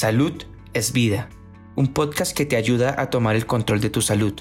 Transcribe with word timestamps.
Salud 0.00 0.32
es 0.72 0.94
vida, 0.94 1.28
un 1.76 1.92
podcast 1.92 2.34
que 2.34 2.46
te 2.46 2.56
ayuda 2.56 2.94
a 2.96 3.10
tomar 3.10 3.36
el 3.36 3.44
control 3.44 3.82
de 3.82 3.90
tu 3.90 4.00
salud. 4.00 4.32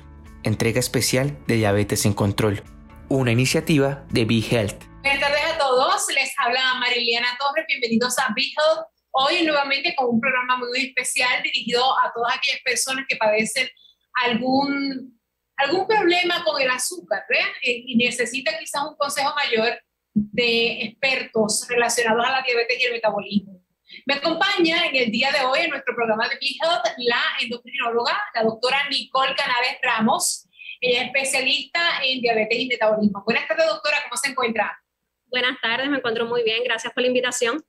Entrega 0.43 0.79
especial 0.79 1.37
de 1.47 1.55
Diabetes 1.55 2.05
en 2.05 2.13
Control, 2.13 2.63
una 3.09 3.33
iniciativa 3.33 4.05
de 4.09 4.23
Be 4.23 4.39
Health. 4.39 4.85
Buenas 5.03 5.19
tardes 5.19 5.41
a 5.53 5.57
todos, 5.57 6.05
les 6.15 6.31
habla 6.37 6.75
Mariliana 6.75 7.37
Torres, 7.37 7.65
bienvenidos 7.67 8.17
a 8.19 8.33
Be 8.33 8.43
Health. 8.43 8.87
Hoy 9.11 9.43
nuevamente 9.43 9.93
con 9.97 10.11
un 10.11 10.21
programa 10.21 10.59
muy 10.59 10.79
especial 10.79 11.43
dirigido 11.43 11.83
a 11.99 12.09
todas 12.15 12.37
aquellas 12.37 12.61
personas 12.63 13.03
que 13.09 13.17
padecen 13.17 13.67
algún, 14.13 15.19
algún 15.57 15.85
problema 15.87 16.41
con 16.45 16.61
el 16.61 16.69
azúcar 16.69 17.23
eh, 17.63 17.83
y 17.85 17.97
necesitan 17.97 18.55
quizás 18.61 18.83
un 18.89 18.95
consejo 18.95 19.35
mayor 19.35 19.77
de 20.13 20.83
expertos 20.83 21.67
relacionados 21.67 22.25
a 22.25 22.31
la 22.31 22.43
diabetes 22.43 22.79
y 22.79 22.85
el 22.85 22.93
metabolismo. 22.93 23.59
Me 24.05 24.15
acompaña 24.15 24.85
en 24.85 24.95
el 24.95 25.11
día 25.11 25.31
de 25.31 25.45
hoy 25.45 25.59
en 25.61 25.69
nuestro 25.71 25.95
programa 25.95 26.27
de 26.29 26.37
Big 26.39 26.57
Health 26.61 26.85
la 26.97 27.21
endocrinóloga, 27.41 28.21
la 28.35 28.43
doctora 28.43 28.87
Nicole 28.89 29.35
Canales 29.35 29.77
Ramos. 29.81 30.47
Ella 30.79 31.01
es 31.01 31.05
especialista 31.07 31.81
en 32.03 32.21
diabetes 32.21 32.59
y 32.59 32.67
metabolismo. 32.67 33.23
Buenas 33.25 33.47
tardes, 33.47 33.65
doctora, 33.65 33.97
¿cómo 34.03 34.15
se 34.17 34.29
encuentra? 34.29 34.79
Buenas 35.25 35.59
tardes, 35.61 35.89
me 35.89 35.97
encuentro 35.97 36.25
muy 36.25 36.43
bien, 36.43 36.63
gracias 36.63 36.93
por 36.93 37.01
la 37.01 37.07
invitación. 37.07 37.63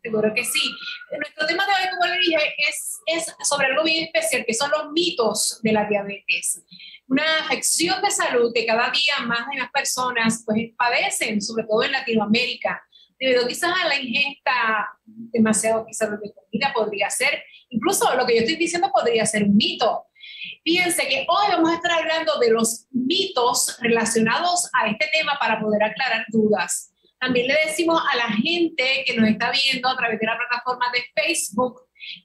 Seguro 0.00 0.32
que 0.34 0.44
sí. 0.44 0.70
Nuestro 1.18 1.46
tema 1.46 1.64
de 1.66 1.72
hoy, 1.72 1.90
como 1.90 2.12
le 2.12 2.20
dije, 2.20 2.54
es, 2.68 3.00
es 3.06 3.34
sobre 3.48 3.68
algo 3.68 3.82
bien 3.82 4.04
especial, 4.04 4.44
que 4.46 4.54
son 4.54 4.70
los 4.70 4.92
mitos 4.92 5.60
de 5.62 5.72
la 5.72 5.86
diabetes. 5.86 6.62
Una 7.08 7.40
afección 7.40 8.00
de 8.02 8.10
salud 8.10 8.52
que 8.54 8.66
cada 8.66 8.90
día 8.90 9.26
más 9.26 9.46
y 9.52 9.56
más 9.56 9.70
personas 9.70 10.42
pues, 10.46 10.70
padecen, 10.76 11.40
sobre 11.40 11.64
todo 11.64 11.82
en 11.82 11.92
Latinoamérica 11.92 12.82
debido 13.18 13.46
quizás 13.46 13.72
a 13.82 13.88
la 13.88 14.00
ingesta 14.00 14.98
demasiado 15.06 15.84
quizás 15.86 16.10
de 16.10 16.32
comida, 16.32 16.72
podría 16.74 17.10
ser, 17.10 17.42
incluso 17.70 18.14
lo 18.14 18.26
que 18.26 18.34
yo 18.34 18.40
estoy 18.40 18.56
diciendo 18.56 18.90
podría 18.92 19.24
ser 19.26 19.44
un 19.44 19.56
mito. 19.56 20.06
Fíjense 20.64 21.06
que 21.08 21.26
hoy 21.28 21.46
vamos 21.50 21.70
a 21.70 21.74
estar 21.74 21.92
hablando 21.92 22.38
de 22.38 22.50
los 22.50 22.86
mitos 22.90 23.76
relacionados 23.80 24.70
a 24.72 24.88
este 24.88 25.08
tema 25.12 25.36
para 25.38 25.60
poder 25.60 25.82
aclarar 25.82 26.24
dudas. 26.28 26.92
También 27.20 27.48
le 27.48 27.56
decimos 27.66 28.02
a 28.12 28.16
la 28.16 28.28
gente 28.28 29.04
que 29.06 29.16
nos 29.16 29.28
está 29.28 29.50
viendo 29.50 29.88
a 29.88 29.96
través 29.96 30.18
de 30.18 30.26
la 30.26 30.36
plataforma 30.36 30.86
de 30.92 31.04
Facebook 31.14 31.80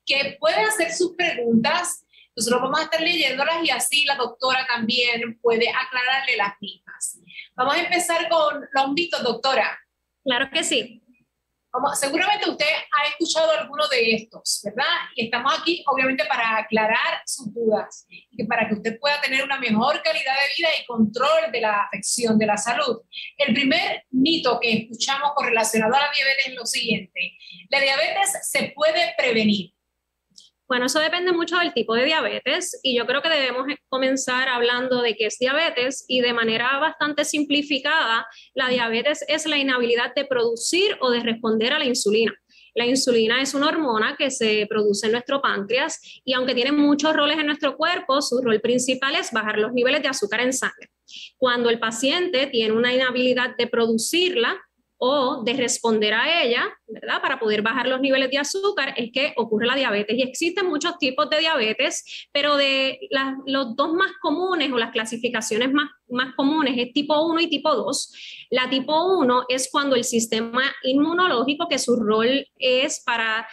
que 0.06 0.38
puede 0.40 0.62
hacer 0.62 0.92
sus 0.92 1.16
preguntas. 1.16 2.06
Nosotros 2.36 2.62
vamos 2.62 2.80
a 2.80 2.84
estar 2.84 3.02
leyéndolas 3.02 3.64
y 3.64 3.70
así 3.70 4.06
la 4.06 4.16
doctora 4.16 4.66
también 4.68 5.40
puede 5.42 5.70
aclararle 5.70 6.38
las 6.38 6.54
mismas. 6.60 7.20
Vamos 7.56 7.76
a 7.76 7.82
empezar 7.82 8.28
con 8.30 8.66
los 8.72 8.92
mitos, 8.94 9.24
doctora. 9.24 9.78
Claro 10.24 10.50
que 10.52 10.64
sí. 10.64 11.02
seguramente 11.94 12.50
usted 12.50 12.66
ha 12.66 13.08
escuchado 13.10 13.52
alguno 13.52 13.88
de 13.88 14.16
estos, 14.16 14.62
¿verdad? 14.64 14.94
Y 15.16 15.26
estamos 15.26 15.54
aquí, 15.60 15.84
obviamente, 15.88 16.26
para 16.26 16.58
aclarar 16.58 17.22
sus 17.26 17.54
dudas 17.54 18.06
y 18.10 18.44
para 18.46 18.68
que 18.68 18.76
usted 18.76 19.00
pueda 19.00 19.22
tener 19.22 19.44
una 19.44 19.60
mejor 19.60 20.02
calidad 20.02 20.34
de 20.34 20.54
vida 20.58 20.70
y 20.82 20.86
control 20.86 21.52
de 21.52 21.62
la 21.62 21.84
afección 21.84 22.38
de 22.38 22.46
la 22.46 22.58
salud. 22.58 23.02
El 23.38 23.54
primer 23.54 24.04
mito 24.12 24.60
que 24.60 24.74
escuchamos 24.74 25.32
con 25.36 25.48
relacionado 25.48 25.96
a 25.96 26.00
la 26.00 26.12
diabetes 26.12 26.48
es 26.48 26.56
lo 26.56 26.66
siguiente: 26.66 27.38
la 27.70 27.80
diabetes 27.80 28.50
se 28.50 28.74
puede 28.76 29.14
prevenir. 29.18 29.74
Bueno, 30.70 30.86
eso 30.86 31.00
depende 31.00 31.32
mucho 31.32 31.58
del 31.58 31.74
tipo 31.74 31.96
de 31.96 32.06
diabetes 32.06 32.80
y 32.84 32.96
yo 32.96 33.08
creo 33.08 33.24
que 33.24 33.30
debemos 33.30 33.66
comenzar 33.88 34.48
hablando 34.48 35.02
de 35.02 35.16
qué 35.16 35.26
es 35.26 35.40
diabetes 35.40 36.06
y 36.08 36.22
de 36.22 36.32
manera 36.32 36.78
bastante 36.78 37.26
simplificada, 37.26 38.28
la 38.54 38.70
diabetes 38.70 39.26
es 39.28 39.48
la 39.48 39.58
inhabilidad 39.58 40.14
de 40.14 40.26
producir 40.26 40.96
o 41.02 41.10
de 41.10 41.22
responder 41.22 41.74
a 41.74 41.80
la 41.80 41.86
insulina. 41.86 42.36
La 42.76 42.86
insulina 42.86 43.42
es 43.42 43.56
una 43.56 43.70
hormona 43.70 44.16
que 44.16 44.30
se 44.30 44.68
produce 44.70 45.08
en 45.08 45.14
nuestro 45.14 45.42
páncreas 45.42 46.22
y 46.24 46.34
aunque 46.34 46.54
tiene 46.54 46.72
muchos 46.72 47.16
roles 47.16 47.40
en 47.40 47.48
nuestro 47.48 47.76
cuerpo, 47.76 48.22
su 48.22 48.40
rol 48.40 48.62
principal 48.62 49.16
es 49.16 49.32
bajar 49.32 49.58
los 49.58 49.74
niveles 49.74 50.04
de 50.04 50.10
azúcar 50.10 50.42
en 50.42 50.54
sangre. 50.54 50.92
Cuando 51.38 51.72
el 51.72 51.80
paciente 51.80 52.46
tiene 52.46 52.74
una 52.76 52.94
inhabilidad 52.94 53.56
de 53.58 53.66
producirla, 53.66 54.56
o 55.02 55.44
de 55.44 55.54
responder 55.54 56.14
a 56.14 56.44
ella, 56.44 56.66
¿verdad? 56.86 57.22
Para 57.22 57.40
poder 57.40 57.62
bajar 57.62 57.88
los 57.88 58.02
niveles 58.02 58.30
de 58.30 58.38
azúcar, 58.38 58.94
es 58.98 59.12
que 59.14 59.34
ocurre 59.38 59.66
la 59.66 59.76
diabetes. 59.76 60.18
Y 60.18 60.22
existen 60.22 60.68
muchos 60.68 60.98
tipos 60.98 61.30
de 61.30 61.40
diabetes, 61.40 62.28
pero 62.34 62.58
de 62.58 63.00
los 63.46 63.78
dos 63.78 63.94
más 63.94 64.12
comunes 64.22 64.72
o 64.74 64.78
las 64.78 64.92
clasificaciones 64.92 65.72
más, 65.72 65.90
más 66.10 66.36
comunes 66.36 66.76
es 66.78 66.92
tipo 66.92 67.18
1 67.28 67.40
y 67.40 67.50
tipo 67.50 67.74
2. 67.74 68.48
La 68.50 68.70
tipo 68.70 69.18
1 69.20 69.46
es 69.48 69.70
cuando 69.72 69.96
el 69.96 70.04
sistema 70.04 70.64
inmunológico, 70.84 71.70
que 71.70 71.80
su 71.80 71.96
rol 71.96 72.46
es 72.58 73.02
para 73.06 73.48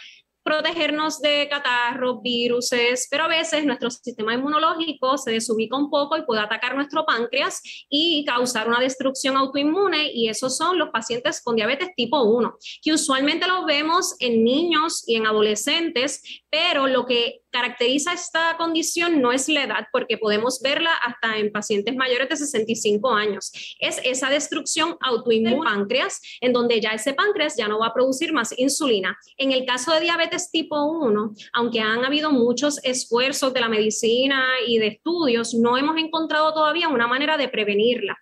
protegernos 0.47 1.19
de 1.19 1.49
catarros, 1.49 2.21
viruses, 2.21 3.09
pero 3.11 3.25
a 3.25 3.27
veces 3.27 3.65
nuestro 3.65 3.89
sistema 3.89 4.33
inmunológico 4.33 5.17
se 5.17 5.31
desubica 5.31 5.75
un 5.75 5.89
poco 5.89 6.15
y 6.15 6.21
puede 6.21 6.39
atacar 6.39 6.73
nuestro 6.73 7.05
páncreas 7.05 7.61
y 7.89 8.23
causar 8.23 8.69
una 8.69 8.79
destrucción 8.79 9.35
autoinmune 9.35 10.09
y 10.13 10.29
esos 10.29 10.55
son 10.55 10.77
los 10.77 10.87
pacientes 10.89 11.41
con 11.43 11.57
diabetes 11.57 11.89
tipo 11.97 12.23
1, 12.23 12.55
que 12.81 12.93
usualmente 12.93 13.45
los 13.45 13.65
vemos 13.65 14.15
en 14.19 14.45
niños 14.45 15.03
y 15.05 15.17
en 15.17 15.27
adolescentes, 15.27 16.23
pero 16.49 16.87
lo 16.87 17.05
que 17.05 17.41
caracteriza 17.57 18.13
esta 18.13 18.55
condición 18.55 19.19
no 19.19 19.31
es 19.31 19.49
la 19.49 19.63
edad, 19.63 19.87
porque 19.91 20.19
podemos 20.19 20.61
verla 20.61 20.91
hasta 20.93 21.37
en 21.37 21.51
pacientes 21.51 21.95
mayores 21.95 22.29
de 22.29 22.37
65 22.37 23.11
años. 23.11 23.51
Es 23.79 23.99
esa 24.03 24.29
destrucción 24.29 24.95
autoinmune 25.01 25.55
del 25.55 25.63
páncreas, 25.63 26.21
en 26.39 26.53
donde 26.53 26.79
ya 26.79 26.91
ese 26.91 27.15
páncreas 27.15 27.57
ya 27.57 27.67
no 27.67 27.79
va 27.79 27.87
a 27.87 27.93
producir 27.95 28.31
más 28.31 28.53
insulina. 28.57 29.17
En 29.37 29.51
el 29.51 29.65
caso 29.65 29.91
de 29.91 30.01
diabetes 30.01 30.51
tipo 30.51 30.83
1, 30.83 31.33
aunque 31.53 31.79
han 31.79 32.05
habido 32.05 32.31
muchos 32.31 32.79
esfuerzos 32.83 33.53
de 33.53 33.61
la 33.61 33.69
medicina 33.69 34.45
y 34.67 34.77
de 34.77 34.87
estudios, 34.87 35.55
no 35.55 35.77
hemos 35.77 35.97
encontrado 35.97 36.53
todavía 36.53 36.89
una 36.89 37.07
manera 37.07 37.37
de 37.37 37.49
prevenirla. 37.49 38.17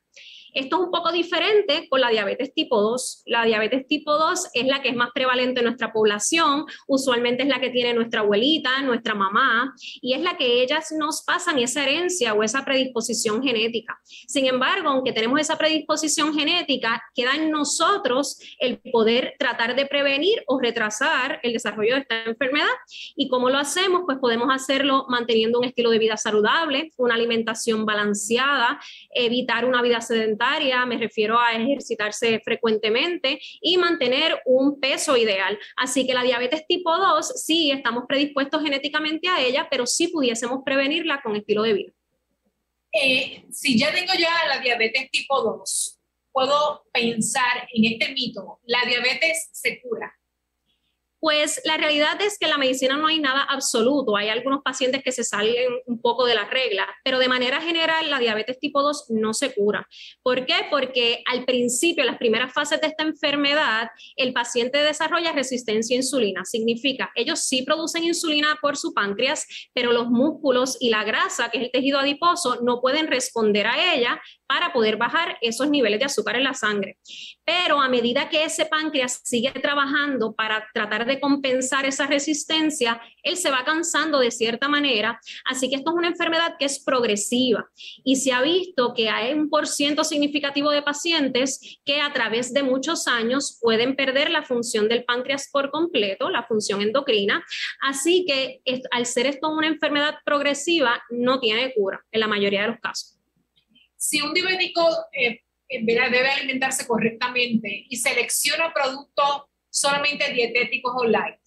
Esto 0.55 0.77
es 0.77 0.83
un 0.83 0.91
poco 0.91 1.11
diferente 1.11 1.85
con 1.89 1.99
la 1.99 2.07
diabetes 2.07 2.53
tipo 2.53 2.79
2. 2.81 3.23
La 3.25 3.43
diabetes 3.43 3.85
tipo 3.87 4.17
2 4.17 4.51
es 4.53 4.65
la 4.65 4.81
que 4.81 4.87
es 4.87 4.95
más 4.95 5.09
prevalente 5.13 5.59
en 5.59 5.65
nuestra 5.65 5.91
población, 5.91 6.63
usualmente 6.87 7.43
es 7.43 7.49
la 7.49 7.59
que 7.59 7.71
tiene 7.71 7.93
nuestra 7.93 8.21
abuelita, 8.21 8.81
nuestra 8.81 9.15
mamá, 9.15 9.75
y 10.01 10.13
es 10.13 10.21
la 10.21 10.37
que 10.37 10.63
ellas 10.63 10.93
nos 10.97 11.23
pasan 11.23 11.59
esa 11.59 11.83
herencia 11.83 12.33
o 12.33 12.41
esa 12.41 12.63
predisposición 12.63 13.43
genética. 13.43 13.99
Sin 14.05 14.45
embargo, 14.45 14.87
aunque 14.87 15.11
tenemos 15.11 15.41
esa 15.41 15.57
predisposición 15.57 16.33
genética, 16.33 17.03
queda 17.13 17.35
en 17.35 17.51
nosotros 17.51 18.39
el 18.59 18.79
poder 18.93 19.35
tratar 19.37 19.75
de 19.75 19.85
prevenir 19.87 20.41
o 20.47 20.57
retrasar 20.57 21.41
el 21.43 21.51
desarrollo 21.51 21.95
de 21.95 22.01
esta 22.01 22.23
enfermedad. 22.23 22.65
¿Y 23.17 23.27
cómo 23.27 23.49
lo 23.49 23.57
hacemos? 23.57 24.03
Pues 24.05 24.19
podemos 24.19 24.47
hacerlo 24.49 25.05
manteniendo 25.09 25.59
un 25.59 25.65
estilo 25.65 25.89
de 25.89 25.99
vida 25.99 26.15
saludable, 26.15 26.93
una 26.95 27.15
alimentación 27.15 27.85
balanceada, 27.85 28.79
evitar 29.13 29.65
una 29.65 29.81
vida 29.81 29.99
sedentaria 29.99 30.44
me 30.85 30.97
refiero 30.97 31.39
a 31.39 31.53
ejercitarse 31.53 32.39
frecuentemente 32.43 33.39
y 33.61 33.77
mantener 33.77 34.41
un 34.45 34.79
peso 34.79 35.17
ideal. 35.17 35.57
Así 35.77 36.05
que 36.05 36.13
la 36.13 36.23
diabetes 36.23 36.65
tipo 36.67 36.95
2 36.95 37.43
sí 37.43 37.71
estamos 37.71 38.03
predispuestos 38.07 38.61
genéticamente 38.61 39.27
a 39.27 39.41
ella, 39.41 39.67
pero 39.69 39.85
sí 39.85 40.07
pudiésemos 40.07 40.59
prevenirla 40.65 41.21
con 41.21 41.35
estilo 41.35 41.63
de 41.63 41.73
vida. 41.73 41.93
Eh, 42.91 43.45
si 43.51 43.77
ya 43.77 43.93
tengo 43.93 44.13
ya 44.17 44.33
la 44.47 44.59
diabetes 44.59 45.09
tipo 45.11 45.41
2, 45.41 45.99
puedo 46.31 46.85
pensar 46.93 47.67
en 47.73 47.93
este 47.93 48.13
mito, 48.13 48.59
la 48.65 48.83
diabetes 48.85 49.49
se 49.51 49.81
cura. 49.81 50.13
Pues 51.25 51.59
la 51.63 51.75
realidad 51.77 52.21
es 52.21 52.37
que 52.37 52.45
en 52.45 52.51
la 52.51 52.59
medicina 52.59 52.97
no 52.97 53.07
hay 53.07 53.19
nada 53.19 53.41
absoluto. 53.49 54.15
Hay 54.15 54.29
algunos 54.29 54.61
pacientes 54.61 55.01
que 55.01 55.11
se 55.11 55.23
salen 55.23 55.71
un 55.87 55.99
poco 55.99 56.27
de 56.27 56.35
las 56.35 56.47
reglas, 56.51 56.85
pero 57.03 57.17
de 57.17 57.27
manera 57.27 57.59
general 57.61 58.11
la 58.11 58.19
diabetes 58.19 58.59
tipo 58.59 58.83
2 58.83 59.07
no 59.09 59.33
se 59.33 59.51
cura. 59.51 59.87
¿Por 60.21 60.45
qué? 60.45 60.67
Porque 60.69 61.23
al 61.25 61.43
principio, 61.43 62.03
en 62.03 62.11
las 62.11 62.19
primeras 62.19 62.53
fases 62.53 62.79
de 62.79 62.85
esta 62.85 63.01
enfermedad, 63.01 63.89
el 64.15 64.33
paciente 64.33 64.77
desarrolla 64.77 65.31
resistencia 65.31 65.95
a 65.95 65.97
insulina. 65.97 66.45
Significa, 66.45 67.11
ellos 67.15 67.39
sí 67.39 67.63
producen 67.63 68.03
insulina 68.03 68.59
por 68.61 68.77
su 68.77 68.93
páncreas, 68.93 69.47
pero 69.73 69.93
los 69.93 70.09
músculos 70.09 70.77
y 70.79 70.91
la 70.91 71.03
grasa, 71.03 71.49
que 71.49 71.57
es 71.57 71.63
el 71.63 71.71
tejido 71.71 71.97
adiposo, 71.97 72.59
no 72.61 72.81
pueden 72.81 73.07
responder 73.07 73.65
a 73.65 73.95
ella 73.95 74.21
para 74.45 74.71
poder 74.73 74.97
bajar 74.97 75.39
esos 75.41 75.71
niveles 75.71 75.97
de 75.97 76.05
azúcar 76.05 76.35
en 76.35 76.43
la 76.43 76.53
sangre. 76.53 76.99
Pero 77.43 77.81
a 77.81 77.89
medida 77.89 78.29
que 78.29 78.43
ese 78.43 78.67
páncreas 78.67 79.21
sigue 79.23 79.49
trabajando 79.53 80.35
para 80.35 80.67
tratar 80.71 81.07
de 81.07 81.14
compensar 81.19 81.85
esa 81.85 82.07
resistencia, 82.07 83.01
él 83.23 83.37
se 83.37 83.49
va 83.49 83.63
cansando 83.65 84.19
de 84.19 84.31
cierta 84.31 84.67
manera. 84.67 85.19
Así 85.45 85.69
que 85.69 85.75
esto 85.75 85.91
es 85.91 85.95
una 85.95 86.07
enfermedad 86.07 86.55
que 86.57 86.65
es 86.65 86.83
progresiva 86.83 87.69
y 88.03 88.17
se 88.17 88.31
ha 88.31 88.41
visto 88.41 88.93
que 88.93 89.09
hay 89.09 89.33
un 89.33 89.49
por 89.49 89.67
significativo 89.67 90.71
de 90.71 90.81
pacientes 90.81 91.79
que 91.83 92.01
a 92.01 92.13
través 92.13 92.53
de 92.53 92.63
muchos 92.63 93.07
años 93.07 93.57
pueden 93.61 93.95
perder 93.95 94.31
la 94.31 94.43
función 94.43 94.87
del 94.87 95.03
páncreas 95.03 95.49
por 95.51 95.71
completo, 95.71 96.29
la 96.29 96.43
función 96.43 96.81
endocrina. 96.81 97.43
Así 97.81 98.25
que 98.25 98.61
al 98.91 99.05
ser 99.05 99.27
esto 99.27 99.49
una 99.49 99.67
enfermedad 99.67 100.15
progresiva, 100.25 101.03
no 101.09 101.39
tiene 101.39 101.73
cura 101.73 102.03
en 102.11 102.19
la 102.19 102.27
mayoría 102.27 102.61
de 102.61 102.67
los 102.67 102.79
casos 102.79 103.15
si 104.05 104.21
un 104.21 104.33
diabético 104.33 104.87
eh, 105.13 105.41
debe 105.67 106.29
alimentarse 106.29 106.85
correctamente 106.85 107.85
y 107.89 107.97
selecciona 107.97 108.71
productos 108.73 109.43
solamente 109.75 110.31
dietéticos 110.31 110.93
o 110.95 111.03
light, 111.03 111.39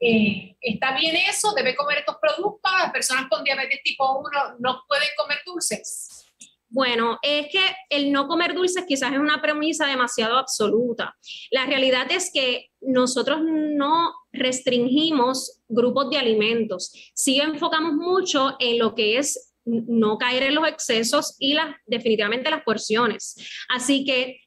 eh, 0.00 0.56
¿está 0.60 0.96
bien 0.96 1.16
eso? 1.16 1.52
¿Debe 1.54 1.74
comer 1.74 1.98
estos 1.98 2.16
productos? 2.20 2.72
¿Las 2.78 2.92
personas 2.92 3.26
con 3.28 3.42
diabetes 3.42 3.82
tipo 3.82 4.18
1 4.18 4.56
no 4.60 4.82
pueden 4.86 5.08
comer 5.16 5.38
dulces? 5.44 6.26
Bueno, 6.68 7.18
es 7.22 7.48
que 7.50 7.74
el 7.88 8.12
no 8.12 8.26
comer 8.26 8.54
dulces 8.54 8.84
quizás 8.86 9.12
es 9.12 9.18
una 9.18 9.40
premisa 9.40 9.86
demasiado 9.86 10.36
absoluta. 10.36 11.16
La 11.50 11.66
realidad 11.66 12.10
es 12.10 12.30
que 12.32 12.70
nosotros 12.80 13.40
no 13.42 14.12
restringimos 14.32 15.60
grupos 15.68 16.10
de 16.10 16.18
alimentos, 16.18 16.92
sí 17.14 17.40
enfocamos 17.40 17.94
mucho 17.94 18.56
en 18.58 18.78
lo 18.78 18.94
que 18.94 19.18
es 19.18 19.54
no 19.64 20.18
caer 20.18 20.42
en 20.42 20.56
los 20.56 20.68
excesos 20.68 21.36
y 21.38 21.54
las, 21.54 21.74
definitivamente 21.86 22.50
las 22.50 22.64
porciones. 22.64 23.36
Así 23.68 24.04
que 24.04 24.40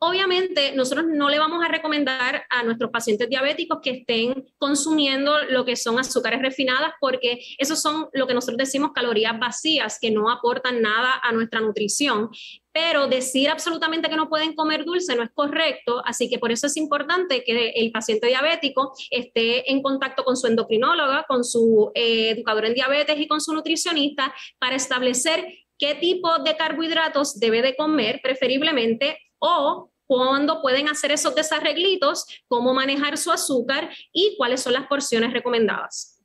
Obviamente, 0.00 0.72
nosotros 0.76 1.06
no 1.08 1.28
le 1.28 1.40
vamos 1.40 1.64
a 1.64 1.68
recomendar 1.68 2.44
a 2.50 2.62
nuestros 2.62 2.90
pacientes 2.92 3.28
diabéticos 3.28 3.80
que 3.82 3.90
estén 3.90 4.46
consumiendo 4.56 5.36
lo 5.50 5.64
que 5.64 5.74
son 5.74 5.98
azúcares 5.98 6.40
refinadas 6.40 6.92
porque 7.00 7.40
esos 7.58 7.82
son 7.82 8.08
lo 8.12 8.28
que 8.28 8.34
nosotros 8.34 8.58
decimos 8.58 8.92
calorías 8.94 9.36
vacías 9.40 9.98
que 10.00 10.12
no 10.12 10.30
aportan 10.30 10.82
nada 10.82 11.20
a 11.20 11.32
nuestra 11.32 11.60
nutrición. 11.60 12.30
Pero 12.70 13.08
decir 13.08 13.48
absolutamente 13.48 14.08
que 14.08 14.14
no 14.14 14.28
pueden 14.28 14.54
comer 14.54 14.84
dulce 14.84 15.16
no 15.16 15.24
es 15.24 15.30
correcto, 15.34 16.00
así 16.04 16.30
que 16.30 16.38
por 16.38 16.52
eso 16.52 16.68
es 16.68 16.76
importante 16.76 17.42
que 17.42 17.70
el 17.70 17.90
paciente 17.90 18.28
diabético 18.28 18.92
esté 19.10 19.68
en 19.68 19.82
contacto 19.82 20.22
con 20.22 20.36
su 20.36 20.46
endocrinóloga, 20.46 21.24
con 21.26 21.42
su 21.42 21.90
eh, 21.96 22.30
educador 22.30 22.66
en 22.66 22.74
diabetes 22.74 23.18
y 23.18 23.26
con 23.26 23.40
su 23.40 23.52
nutricionista 23.52 24.32
para 24.60 24.76
establecer 24.76 25.44
qué 25.76 25.96
tipo 25.96 26.38
de 26.38 26.56
carbohidratos 26.56 27.40
debe 27.40 27.62
de 27.62 27.74
comer 27.74 28.20
preferiblemente 28.22 29.18
o 29.38 29.90
cuándo 30.06 30.62
pueden 30.62 30.88
hacer 30.88 31.12
esos 31.12 31.34
desarreglitos, 31.34 32.24
cómo 32.48 32.72
manejar 32.74 33.18
su 33.18 33.30
azúcar 33.30 33.90
y 34.12 34.34
cuáles 34.36 34.62
son 34.62 34.72
las 34.72 34.86
porciones 34.86 35.32
recomendadas. 35.32 36.18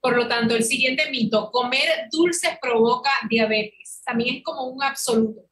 Por 0.00 0.16
lo 0.16 0.28
tanto, 0.28 0.54
el 0.54 0.64
siguiente 0.64 1.10
mito, 1.10 1.50
comer 1.50 2.08
dulces 2.10 2.58
provoca 2.60 3.10
diabetes. 3.30 4.02
También 4.04 4.36
es 4.36 4.42
como 4.42 4.64
un 4.64 4.82
absoluto. 4.82 5.42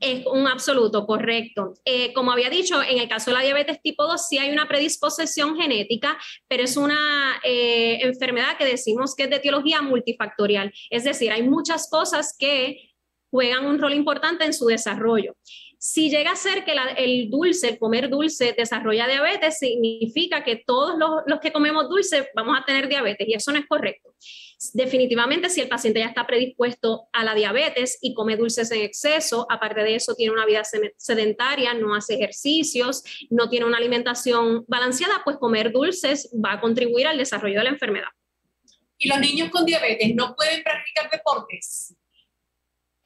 Es 0.00 0.24
un 0.26 0.46
absoluto, 0.46 1.06
correcto. 1.06 1.74
Eh, 1.84 2.12
como 2.12 2.30
había 2.30 2.48
dicho, 2.50 2.80
en 2.82 2.98
el 2.98 3.08
caso 3.08 3.30
de 3.30 3.36
la 3.36 3.42
diabetes 3.42 3.82
tipo 3.82 4.04
2 4.04 4.28
sí 4.28 4.38
hay 4.38 4.50
una 4.50 4.68
predisposición 4.68 5.56
genética, 5.56 6.16
pero 6.46 6.62
es 6.62 6.76
una 6.76 7.40
eh, 7.42 7.98
enfermedad 8.02 8.56
que 8.56 8.64
decimos 8.64 9.14
que 9.14 9.24
es 9.24 9.30
de 9.30 9.36
etiología 9.36 9.82
multifactorial. 9.82 10.72
Es 10.88 11.04
decir, 11.04 11.32
hay 11.32 11.42
muchas 11.42 11.90
cosas 11.90 12.34
que 12.38 12.92
juegan 13.30 13.66
un 13.66 13.78
rol 13.78 13.92
importante 13.92 14.44
en 14.44 14.54
su 14.54 14.66
desarrollo. 14.66 15.36
Si 15.80 16.10
llega 16.10 16.32
a 16.32 16.36
ser 16.36 16.64
que 16.64 16.74
el 16.96 17.30
dulce, 17.30 17.68
el 17.68 17.78
comer 17.78 18.10
dulce 18.10 18.52
desarrolla 18.52 19.06
diabetes, 19.06 19.58
significa 19.58 20.42
que 20.42 20.56
todos 20.56 20.98
los, 20.98 21.38
que 21.38 21.52
comemos 21.52 21.88
dulce 21.88 22.28
vamos 22.34 22.58
a 22.60 22.64
tener 22.64 22.88
diabetes 22.88 23.28
y 23.28 23.34
eso 23.34 23.52
no 23.52 23.58
es 23.58 23.66
correcto. 23.66 24.12
Definitivamente, 24.72 25.48
si 25.48 25.60
el 25.60 25.68
paciente 25.68 26.00
ya 26.00 26.06
está 26.06 26.26
predispuesto 26.26 27.06
a 27.12 27.22
la 27.22 27.32
diabetes 27.32 27.96
y 28.02 28.12
come 28.12 28.36
dulces 28.36 28.72
en 28.72 28.82
exceso, 28.82 29.46
aparte 29.48 29.84
de 29.84 29.94
eso 29.94 30.16
tiene 30.16 30.32
una 30.32 30.46
vida 30.46 30.64
sedentaria, 30.96 31.74
no 31.74 31.94
hace 31.94 32.14
ejercicios, 32.14 33.04
no 33.30 33.48
tiene 33.48 33.64
una 33.64 33.78
alimentación 33.78 34.64
balanceada, 34.66 35.22
pues 35.24 35.36
comer 35.36 35.70
dulces 35.70 36.28
va 36.44 36.54
a 36.54 36.60
contribuir 36.60 37.06
al 37.06 37.18
desarrollo 37.18 37.58
de 37.58 37.64
la 37.64 37.70
enfermedad. 37.70 38.08
¿Y 38.98 39.08
los 39.08 39.20
niños 39.20 39.50
con 39.50 39.64
diabetes 39.64 40.12
no 40.16 40.34
pueden 40.34 40.60
practicar 40.64 41.08
deportes? 41.08 41.94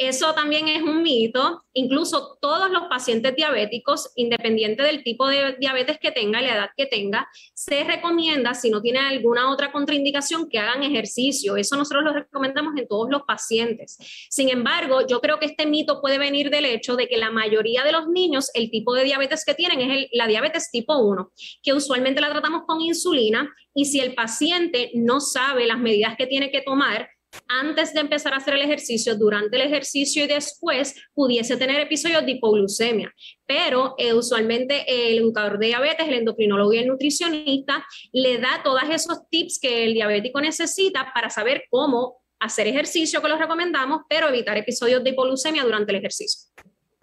Eso 0.08 0.34
también 0.34 0.69
es 0.69 0.82
un 0.82 1.02
mito. 1.02 1.62
Incluso 1.75 2.38
todos 2.40 2.70
los 2.70 2.84
pacientes 2.84 3.34
diabéticos, 3.34 4.10
independiente 4.16 4.82
del 4.82 5.02
tipo 5.02 5.28
de 5.28 5.56
diabetes 5.58 5.99
que 5.99 6.10
tenga 6.10 6.40
la 6.40 6.54
edad 6.54 6.70
que 6.76 6.87
tenga, 6.87 7.28
se 7.54 7.84
recomienda, 7.84 8.54
si 8.54 8.70
no 8.70 8.82
tiene 8.82 8.99
alguna 8.99 9.50
otra 9.50 9.72
contraindicación, 9.72 10.49
que 10.49 10.58
hagan 10.58 10.82
ejercicio. 10.82 11.56
Eso 11.56 11.76
nosotros 11.76 12.04
lo 12.04 12.12
recomendamos 12.12 12.75
en 12.76 12.88
todos 12.88 13.08
los 13.10 13.22
pacientes. 13.22 13.96
Sin 14.28 14.49
embargo, 14.49 15.06
yo 15.06 15.20
creo 15.20 15.38
que 15.38 15.46
este 15.46 15.66
mito 15.66 16.00
puede 16.00 16.19
venir 16.19 16.50
del 16.50 16.64
hecho 16.64 16.96
de 16.96 17.08
que 17.08 17.16
la 17.16 17.31
mayoría 17.31 17.84
de 17.84 17.93
los 17.93 18.08
niños, 18.08 18.50
el 18.54 18.70
tipo 18.70 18.94
de 18.94 19.04
diabetes 19.04 19.44
que 19.44 19.54
tienen 19.54 19.90
es 19.90 20.08
la 20.12 20.26
diabetes 20.26 20.70
tipo 20.70 20.99
1, 20.99 21.32
que 21.62 21.72
usualmente 21.72 22.20
la 22.20 22.31
tratamos 22.31 22.62
con 22.66 22.81
insulina 22.81 23.52
y 23.75 23.87
si 23.87 24.00
el 24.00 24.14
paciente 24.14 24.90
no 24.94 25.20
sabe 25.20 25.66
las 25.66 25.78
medidas 25.78 26.16
que 26.16 26.26
tiene 26.26 26.50
que 26.50 26.62
tomar, 26.62 27.08
antes 27.49 27.93
de 27.94 28.00
empezar 28.00 28.34
a 28.34 28.38
hacer 28.38 28.55
el 28.55 28.62
ejercicio, 28.62 29.17
durante 29.17 29.56
el 29.56 29.62
ejercicio 29.62 30.25
y 30.25 30.29
después 30.29 30.94
pudiese 31.14 31.56
tener 31.56 31.81
episodios 31.81 32.25
de 32.25 32.32
hipoglucemia. 32.32 33.12
Pero 33.46 33.94
eh, 33.99 34.12
usualmente 34.12 34.84
el 34.87 35.19
educador 35.19 35.58
de 35.58 35.67
diabetes, 35.69 36.08
el 36.08 36.14
endocrinólogo 36.14 36.73
y 36.73 36.79
el 36.79 36.88
nutricionista 36.88 37.84
le 38.12 38.38
da 38.38 38.62
todos 38.62 38.82
esos 38.90 39.29
tips 39.31 39.58
que 39.61 39.84
el 39.84 39.94
diabético 39.94 40.40
necesita 40.40 41.12
para 41.14 41.31
saber 41.31 41.64
cómo 41.70 42.23
hacer 42.40 42.67
ejercicio, 42.67 43.23
que 43.23 43.29
los 43.29 43.38
recomendamos, 43.38 44.02
pero 44.08 44.28
evitar 44.28 44.56
episodios 44.56 45.02
de 45.05 45.11
hipoglucemia 45.11 45.62
durante 45.62 45.93
el 45.93 45.99
ejercicio. 45.99 46.50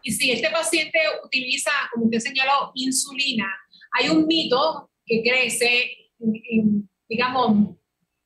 Y 0.03 0.11
si 0.11 0.31
este 0.31 0.49
paciente 0.49 0.99
utiliza, 1.23 1.71
como 1.93 2.05
usted 2.05 2.19
señaló, 2.19 2.71
insulina, 2.75 3.47
hay 3.91 4.09
un 4.09 4.27
mito 4.27 4.89
que 5.05 5.21
crece, 5.23 5.91
digamos, 7.07 7.75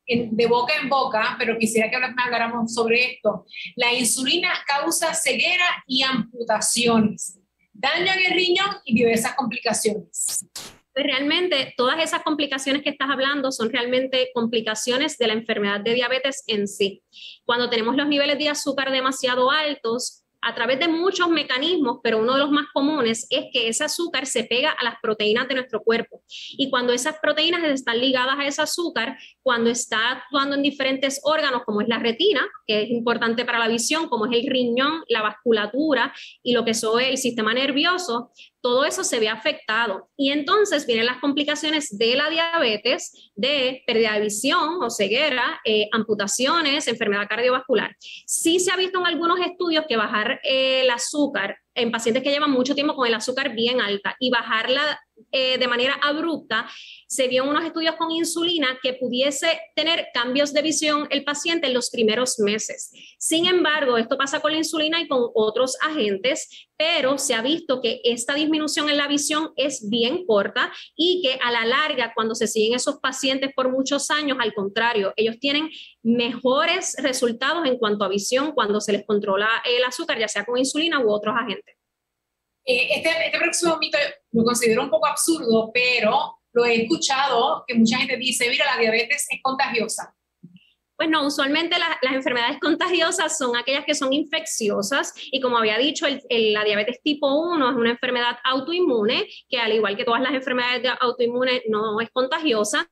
de 0.07 0.47
boca 0.47 0.73
en 0.81 0.89
boca, 0.89 1.35
pero 1.39 1.57
quisiera 1.57 1.89
que 1.89 1.95
habláramos 1.95 2.73
sobre 2.73 3.13
esto. 3.13 3.45
La 3.75 3.94
insulina 3.94 4.50
causa 4.67 5.13
ceguera 5.13 5.65
y 5.88 6.03
amputaciones, 6.03 7.39
daño 7.71 8.11
en 8.13 8.31
el 8.31 8.38
riñón 8.38 8.75
y 8.85 8.95
diversas 8.95 9.33
complicaciones. 9.35 10.45
Pues 10.94 11.07
realmente 11.07 11.73
todas 11.75 12.03
esas 12.03 12.21
complicaciones 12.21 12.83
que 12.83 12.91
estás 12.91 13.09
hablando 13.09 13.51
son 13.51 13.71
realmente 13.71 14.29
complicaciones 14.33 15.17
de 15.17 15.25
la 15.25 15.33
enfermedad 15.33 15.79
de 15.81 15.95
diabetes 15.95 16.44
en 16.45 16.67
sí. 16.67 17.01
Cuando 17.45 17.69
tenemos 17.69 17.95
los 17.95 18.07
niveles 18.07 18.38
de 18.38 18.49
azúcar 18.49 18.91
demasiado 18.91 19.49
altos, 19.49 20.22
a 20.45 20.54
través 20.54 20.80
de 20.80 20.88
muchos 20.88 21.30
mecanismos, 21.30 22.00
pero 22.04 22.19
uno 22.19 22.34
de 22.34 22.40
los 22.40 22.51
más 22.51 22.68
comunes 22.74 23.25
es 23.30 23.45
que 23.51 23.68
ese 23.68 23.84
azúcar 23.86 24.25
se 24.25 24.44
pega 24.44 24.72
a 24.72 24.84
las 24.84 24.95
proteínas 25.01 25.48
de 25.48 25.56
nuestro 25.56 25.81
cuerpo. 25.81 26.22
Y 26.57 26.69
cuando 26.69 26.94
esas 26.94 27.18
proteínas 27.22 27.63
están 27.63 28.00
ligadas 28.00 28.38
a 28.38 28.45
ese 28.45 28.62
azúcar, 28.62 29.18
cuando 29.42 29.69
está 29.69 30.12
actuando 30.12 30.56
en 30.56 30.63
diferentes 30.63 31.22
órganos, 31.24 31.63
como 31.66 31.81
es 31.81 31.88
la 31.88 32.00
retina, 32.00 32.45
que 32.68 32.84
es 32.84 32.90
importante 32.90 33.45
para 33.45 33.60
la 33.60 33.68
visión, 33.68 34.10
como 34.10 34.25
es 34.25 34.34
el 34.34 34.48
riñón, 34.50 35.04
la 35.07 35.22
vasculatura 35.22 36.13
y 36.42 36.54
lo 36.54 36.66
que 36.66 36.72
es 36.72 36.84
el 36.84 37.18
sistema 37.18 37.54
nervioso, 37.54 38.31
todo 38.63 38.86
eso 38.86 39.04
se 39.04 39.19
ve 39.19 39.27
afectado. 39.27 40.10
Y 40.15 40.31
entonces 40.31 40.88
vienen 40.88 41.06
las 41.06 41.19
complicaciones 41.19 41.98
de 41.98 42.15
la 42.15 42.30
diabetes, 42.30 43.31
de 43.36 43.83
pérdida 43.86 44.13
de 44.13 44.21
visión 44.21 44.81
o 44.81 44.89
ceguera, 44.89 45.60
eh, 45.65 45.89
amputaciones, 45.92 46.87
enfermedad 46.87 47.28
cardiovascular. 47.28 47.94
Sí 48.26 48.59
se 48.59 48.71
ha 48.71 48.78
visto 48.78 49.02
en 49.02 49.07
algunos 49.07 49.40
estudios 49.42 49.83
que 49.87 49.97
bajar 49.97 50.40
el 50.44 50.90
azúcar 50.90 51.57
en 51.76 51.92
pacientes 51.92 52.23
que 52.23 52.31
llevan 52.31 52.52
mucho 52.52 52.73
tiempo 52.73 52.95
con 52.95 53.06
el 53.06 53.14
azúcar 53.14 53.54
bien 53.54 53.81
alta 53.81 54.16
y 54.18 54.30
bajarla 54.30 54.99
eh, 55.31 55.57
de 55.57 55.68
manera 55.68 55.99
abrupta, 56.01 56.68
se 57.07 57.27
vio 57.27 57.44
en 57.44 57.49
unos 57.49 57.65
estudios 57.65 57.95
con 57.95 58.11
insulina 58.11 58.80
que 58.81 58.94
pudiese 58.94 59.59
tener 59.75 60.07
cambios 60.13 60.53
de 60.53 60.61
visión 60.61 61.07
el 61.11 61.23
paciente 61.23 61.68
en 61.68 61.73
los 61.73 61.89
primeros 61.89 62.39
meses. 62.39 62.92
Sin 63.19 63.45
embargo, 63.45 63.97
esto 63.97 64.18
pasa 64.18 64.39
con 64.39 64.51
la 64.51 64.57
insulina 64.57 64.99
y 64.99 65.07
con 65.07 65.30
otros 65.35 65.77
agentes, 65.81 66.68
pero 66.75 67.18
se 67.18 67.35
ha 67.35 67.42
visto 67.42 67.81
que 67.81 68.01
esta 68.03 68.33
disminución 68.33 68.89
en 68.89 68.97
la 68.97 69.07
visión 69.07 69.51
es 69.56 69.89
bien 69.89 70.25
corta 70.25 70.73
y 70.95 71.21
que 71.21 71.39
a 71.42 71.51
la 71.51 71.65
larga, 71.65 72.13
cuando 72.15 72.35
se 72.35 72.47
siguen 72.47 72.73
esos 72.73 72.97
pacientes 72.97 73.51
por 73.56 73.71
muchos 73.71 74.09
años, 74.09 74.37
al 74.42 74.53
contrario, 74.53 75.13
ellos 75.15 75.37
tienen 75.39 75.69
mejores 76.01 76.95
resultados 76.99 77.65
en 77.68 77.77
cuanto 77.77 78.03
a 78.03 78.09
visión 78.09 78.53
cuando 78.53 78.81
se 78.81 78.92
les 78.92 79.06
controla 79.06 79.49
el 79.65 79.83
azúcar, 79.83 80.19
ya 80.19 80.27
sea 80.27 80.45
con 80.45 80.57
insulina 80.57 80.99
u 80.99 81.11
otros 81.11 81.35
agentes. 81.37 81.82
Eh, 82.65 82.87
este, 82.95 83.09
este 83.25 83.37
próximo 83.37 83.77
mito 83.77 83.97
lo 84.31 84.43
considero 84.43 84.83
un 84.83 84.89
poco 84.89 85.07
absurdo, 85.07 85.71
pero 85.73 86.39
lo 86.53 86.65
he 86.65 86.83
escuchado 86.83 87.63
que 87.67 87.73
mucha 87.75 87.97
gente 87.97 88.17
dice, 88.17 88.49
mira, 88.49 88.65
la 88.65 88.79
diabetes 88.79 89.27
es 89.29 89.39
contagiosa. 89.41 90.15
Pues 91.04 91.12
no, 91.12 91.28
usualmente 91.28 91.76
las 91.78 92.14
enfermedades 92.14 92.62
contagiosas 92.62 93.38
son 93.38 93.57
aquellas 93.57 93.83
que 93.83 93.94
son 93.94 94.14
infecciosas 94.14 95.14
y 95.33 95.42
como 95.42 95.57
había 95.57 95.78
dicho, 95.78 96.07
la 96.30 96.64
diabetes 96.64 97.02
tipo 97.04 97.28
1 97.52 97.72
es 97.72 97.76
una 97.76 97.90
enfermedad 97.90 98.38
autoinmune 98.45 99.28
que 99.50 99.57
al 99.57 99.74
igual 99.74 99.98
que 99.98 100.06
todas 100.06 100.22
las 100.22 100.33
enfermedades 100.33 100.90
autoinmunes 101.02 101.64
no 101.68 102.00
es 102.00 102.10
contagiosa 102.12 102.88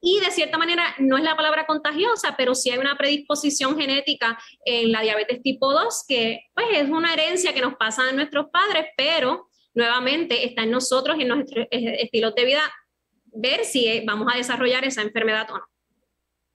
y 0.00 0.20
de 0.20 0.30
cierta 0.30 0.56
manera 0.56 0.94
no 1.00 1.18
es 1.18 1.22
la 1.22 1.36
palabra 1.36 1.66
contagiosa, 1.66 2.34
pero 2.34 2.54
sí 2.54 2.70
hay 2.70 2.78
una 2.78 2.96
predisposición 2.96 3.78
genética 3.78 4.38
en 4.64 4.90
la 4.90 5.02
diabetes 5.02 5.42
tipo 5.42 5.70
2 5.70 6.04
que 6.08 6.46
pues 6.54 6.66
es 6.72 6.88
una 6.88 7.12
herencia 7.12 7.52
que 7.52 7.60
nos 7.60 7.74
pasa 7.74 8.08
a 8.08 8.12
nuestros 8.12 8.46
padres, 8.50 8.86
pero 8.96 9.50
nuevamente 9.74 10.46
está 10.46 10.62
en 10.62 10.70
nosotros 10.70 11.18
y 11.18 11.22
en 11.24 11.28
nuestros 11.28 11.66
estilos 11.70 12.34
de 12.34 12.44
vida 12.46 12.62
ver 13.26 13.66
si 13.66 14.02
vamos 14.06 14.32
a 14.32 14.38
desarrollar 14.38 14.86
esa 14.86 15.02
enfermedad 15.02 15.46
o 15.50 15.58
no. 15.58 15.64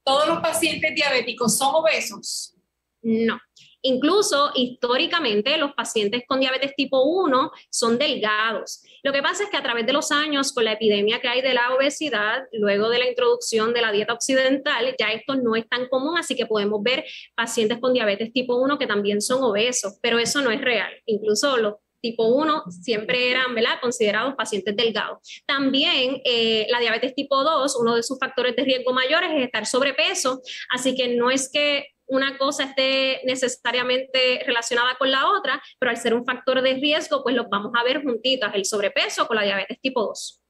¿Todos 0.06 0.28
los 0.28 0.40
pacientes 0.40 0.94
diabéticos 0.94 1.58
son 1.58 1.76
obesos? 1.76 2.56
No. 3.02 3.40
Incluso 3.82 4.52
históricamente 4.56 5.58
los 5.58 5.74
pacientes 5.74 6.24
con 6.28 6.40
diabetes 6.40 6.74
tipo 6.76 7.04
1 7.04 7.52
son 7.70 8.00
delgados. 8.00 8.82
Lo 9.04 9.14
que 9.14 9.22
pasa 9.22 9.44
es 9.44 9.50
que 9.50 9.58
a 9.58 9.64
través 9.64 9.86
de 9.86 9.94
los 9.94 10.12
años, 10.12 10.54
con 10.54 10.66
la 10.66 10.72
epidemia 10.72 11.22
que 11.22 11.28
hay 11.28 11.42
de 11.42 11.54
la 11.54 11.72
obesidad, 11.76 12.46
luego 12.52 12.90
de 12.90 12.98
la 12.98 13.08
introducción 13.08 13.76
de 13.76 13.82
la 13.82 13.92
dieta 13.92 14.14
occidental, 14.14 14.96
ya 14.98 15.12
esto 15.12 15.36
no 15.36 15.56
es 15.56 15.70
tan 15.70 15.88
común, 15.88 16.18
así 16.18 16.36
que 16.36 16.48
podemos 16.48 16.82
ver 16.82 17.06
pacientes 17.36 17.78
con 17.80 17.94
diabetes 17.94 18.34
tipo 18.34 18.56
1 18.56 18.80
que 18.80 18.88
también 18.88 19.22
son 19.22 19.44
obesos, 19.44 20.00
pero 20.02 20.18
eso 20.18 20.42
no 20.42 20.50
es 20.50 20.62
real. 20.62 20.92
Incluso 21.06 21.58
los 21.58 21.76
tipo 22.06 22.28
1 22.28 22.66
siempre 22.70 23.32
eran 23.32 23.56
¿verdad? 23.56 23.80
considerados 23.82 24.36
pacientes 24.36 24.76
delgados. 24.76 25.44
También 25.48 26.22
eh, 26.24 26.68
la 26.70 26.80
diabetes 26.80 27.16
tipo 27.16 27.44
2, 27.44 27.78
uno 27.78 27.96
de 27.96 28.04
sus 28.04 28.20
factores 28.20 28.56
de 28.56 28.64
riesgo 28.64 28.94
mayores 28.94 29.32
es 29.34 29.46
estar 29.46 29.66
sobrepeso, 29.66 30.40
así 30.70 30.96
que 30.96 31.16
no 31.16 31.32
es 31.32 31.50
que 31.52 31.88
una 32.06 32.38
cosa 32.38 32.66
esté 32.66 33.22
necesariamente 33.24 34.44
relacionada 34.46 34.96
con 35.00 35.10
la 35.10 35.32
otra, 35.32 35.60
pero 35.80 35.90
al 35.90 35.98
ser 35.98 36.14
un 36.14 36.24
factor 36.24 36.62
de 36.62 36.76
riesgo, 36.76 37.24
pues 37.24 37.36
los 37.36 37.50
vamos 37.50 37.72
a 37.76 37.84
ver 37.84 38.04
juntitas, 38.04 38.54
el 38.54 38.66
sobrepeso 38.66 39.26
con 39.26 39.38
la 39.38 39.44
diabetes 39.44 39.82
tipo 39.82 40.04
2. 40.04 40.42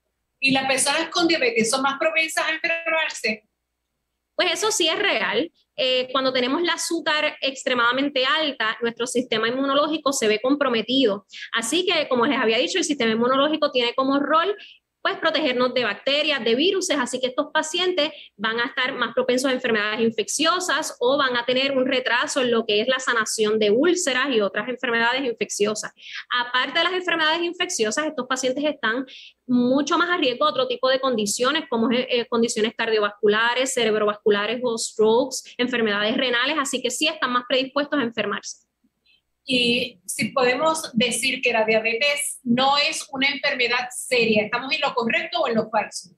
¿Y 0.42 0.52
las 0.52 0.68
personas 0.68 1.08
con 1.08 1.26
diabetes 1.30 1.70
son 1.70 1.84
más 1.84 1.98
propensas 1.98 2.46
a 2.46 2.54
enfermarse? 2.54 3.48
Pues 4.36 4.51
eso 4.54 4.72
sí 4.72 4.88
es 4.88 5.00
real. 5.00 5.51
Eh, 5.77 6.08
cuando 6.12 6.32
tenemos 6.32 6.62
la 6.62 6.74
azúcar 6.74 7.36
extremadamente 7.42 8.25
alta, 8.25 8.77
nuestro 8.82 9.08
sistema 9.08 9.48
inmunológico 9.48 10.13
se 10.13 10.27
ve 10.27 10.39
comprometido. 10.42 11.25
Así 11.54 11.86
que, 11.86 12.08
como 12.08 12.25
les 12.25 12.39
había 12.39 12.58
dicho, 12.58 12.77
el 12.77 12.84
sistema 12.84 13.12
inmunológico 13.12 13.72
tiene 13.72 13.94
como 13.94 14.20
rol 14.20 14.56
pues 15.06 15.20
protegernos 15.20 15.72
de 15.76 15.84
bacterias, 15.84 16.44
de 16.44 16.56
virus, 16.56 16.90
así 16.90 17.20
que 17.20 17.28
estos 17.28 17.52
pacientes 17.54 18.10
van 18.36 18.60
a 18.60 18.66
estar 18.66 18.92
más 18.96 19.14
propensos 19.14 19.52
a 19.52 19.54
enfermedades 19.54 20.00
infecciosas 20.00 20.98
o 21.00 21.16
van 21.16 21.38
a 21.38 21.46
tener 21.46 21.78
un 21.78 21.86
retraso 21.86 22.42
en 22.42 22.50
lo 22.50 22.66
que 22.66 22.82
es 22.82 22.88
la 22.88 22.98
sanación 22.98 23.60
de 23.60 23.70
úlceras 23.70 24.30
y 24.32 24.42
otras 24.42 24.68
enfermedades 24.68 25.24
infecciosas. 25.24 25.92
Aparte 26.36 26.80
de 26.80 26.86
las 26.86 26.94
enfermedades 26.94 27.44
infecciosas, 27.44 28.08
estos 28.08 28.26
pacientes 28.26 28.64
están 28.64 29.06
mucho 29.46 29.96
más 30.00 30.10
a 30.10 30.18
riesgo 30.18 30.46
de 30.46 30.52
otro 30.52 30.68
tipo 30.68 30.90
de 30.90 31.00
condiciones, 31.00 31.66
como 31.70 31.92
eh, 31.92 32.26
condiciones 32.28 32.74
cardiovasculares, 32.76 33.76
cerebrovasculares 33.76 34.60
o 34.64 34.76
strokes, 34.76 35.54
enfermedades 35.60 36.18
renales, 36.18 36.58
así 36.60 36.82
que 36.82 36.90
sí 36.90 37.08
están 37.08 37.32
más 37.32 37.44
predispuestos 37.48 38.00
a 38.00 38.02
enfermarse. 38.02 38.66
Y 39.46 40.00
si 40.06 40.30
podemos 40.30 40.92
decir 40.94 41.42
que 41.42 41.54
la 41.54 41.66
diabetes 41.66 42.40
no 42.44 42.78
es 42.78 43.08
una 43.12 43.28
enfermedad 43.28 43.90
seria, 43.96 44.44
¿estamos 44.44 44.74
en 44.74 44.82
lo 44.82 44.94
correcto 44.94 45.42
o 45.42 45.48
en 45.48 45.56
lo 45.56 45.70
falso? 45.70 46.10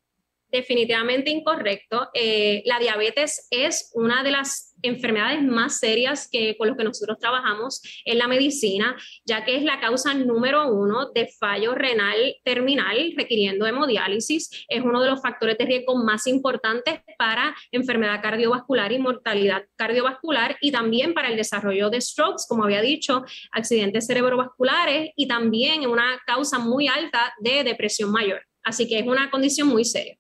Definitivamente 0.58 1.30
incorrecto. 1.30 2.10
Eh, 2.16 2.64
la 2.66 2.80
diabetes 2.80 3.48
es 3.52 3.92
una 3.94 4.24
de 4.24 4.32
las 4.32 4.74
enfermedades 4.82 5.44
más 5.44 5.78
serias 5.78 6.28
que 6.32 6.58
con 6.58 6.68
las 6.68 6.76
que 6.76 6.84
nosotros 6.84 7.20
trabajamos 7.20 7.80
en 8.06 8.18
la 8.18 8.28
medicina, 8.28 8.98
ya 9.24 9.46
que 9.46 9.56
es 9.56 9.62
la 9.62 9.80
causa 9.80 10.16
número 10.16 10.68
uno 10.72 11.12
de 11.12 11.30
fallo 11.40 11.76
renal 11.76 12.38
terminal 12.44 13.14
requiriendo 13.16 13.68
hemodiálisis. 13.68 14.66
Es 14.68 14.82
uno 14.82 15.00
de 15.00 15.12
los 15.12 15.22
factores 15.22 15.60
de 15.60 15.66
riesgo 15.66 15.96
más 15.96 16.26
importantes 16.26 17.02
para 17.20 17.56
enfermedad 17.72 18.20
cardiovascular 18.24 18.92
y 18.92 18.98
mortalidad 18.98 19.64
cardiovascular 19.76 20.58
y 20.60 20.72
también 20.72 21.14
para 21.14 21.30
el 21.30 21.38
desarrollo 21.38 21.92
de 21.92 22.02
strokes, 22.02 22.46
como 22.50 22.64
había 22.64 22.82
dicho, 22.82 23.24
accidentes 23.52 24.08
cerebrovasculares 24.08 25.12
y 25.16 25.28
también 25.28 25.86
una 25.86 26.20
causa 26.26 26.58
muy 26.58 26.88
alta 26.88 27.32
de 27.42 27.64
depresión 27.64 28.12
mayor. 28.12 28.42
Así 28.64 28.88
que 28.88 28.98
es 28.98 29.06
una 29.06 29.30
condición 29.30 29.68
muy 29.68 29.86
seria 29.86 30.17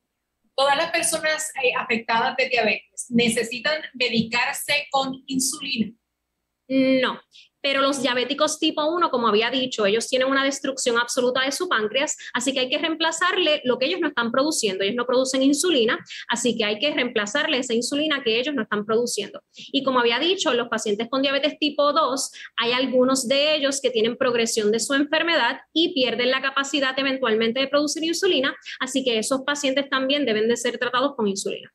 todas 0.57 0.75
las 0.75 0.91
personas 0.91 1.51
eh, 1.61 1.71
afectadas 1.77 2.35
de 2.35 2.49
diabetes 2.49 3.05
necesitan 3.09 3.79
medicarse 3.93 4.87
con 4.89 5.23
insulina. 5.27 5.93
No, 6.67 7.21
pero 7.67 7.81
los 7.81 8.01
diabéticos 8.01 8.59
tipo 8.59 8.85
1, 8.85 9.11
como 9.11 9.27
había 9.27 9.51
dicho, 9.51 9.85
ellos 9.85 10.07
tienen 10.07 10.29
una 10.29 10.45
destrucción 10.45 10.97
absoluta 10.97 11.41
de 11.41 11.51
su 11.51 11.67
páncreas, 11.67 12.15
así 12.33 12.53
que 12.53 12.61
hay 12.61 12.69
que 12.69 12.77
reemplazarle 12.77 13.59
lo 13.65 13.77
que 13.77 13.87
ellos 13.87 13.99
no 13.99 14.07
están 14.07 14.31
produciendo. 14.31 14.85
Ellos 14.85 14.95
no 14.95 15.05
producen 15.05 15.43
insulina, 15.43 15.99
así 16.29 16.57
que 16.57 16.63
hay 16.63 16.79
que 16.79 16.93
reemplazarle 16.93 17.57
esa 17.57 17.73
insulina 17.73 18.23
que 18.23 18.39
ellos 18.39 18.55
no 18.55 18.61
están 18.61 18.85
produciendo. 18.85 19.41
Y 19.53 19.83
como 19.83 19.99
había 19.99 20.17
dicho, 20.17 20.53
los 20.53 20.69
pacientes 20.69 21.09
con 21.09 21.21
diabetes 21.21 21.59
tipo 21.59 21.91
2, 21.91 22.31
hay 22.55 22.71
algunos 22.71 23.27
de 23.27 23.55
ellos 23.55 23.81
que 23.81 23.89
tienen 23.89 24.15
progresión 24.15 24.71
de 24.71 24.79
su 24.79 24.93
enfermedad 24.93 25.59
y 25.73 25.93
pierden 25.93 26.31
la 26.31 26.41
capacidad 26.41 26.97
eventualmente 26.97 27.59
de 27.59 27.67
producir 27.67 28.01
insulina, 28.05 28.55
así 28.79 29.03
que 29.03 29.19
esos 29.19 29.41
pacientes 29.41 29.89
también 29.89 30.25
deben 30.25 30.47
de 30.47 30.55
ser 30.55 30.77
tratados 30.77 31.17
con 31.17 31.27
insulina. 31.27 31.69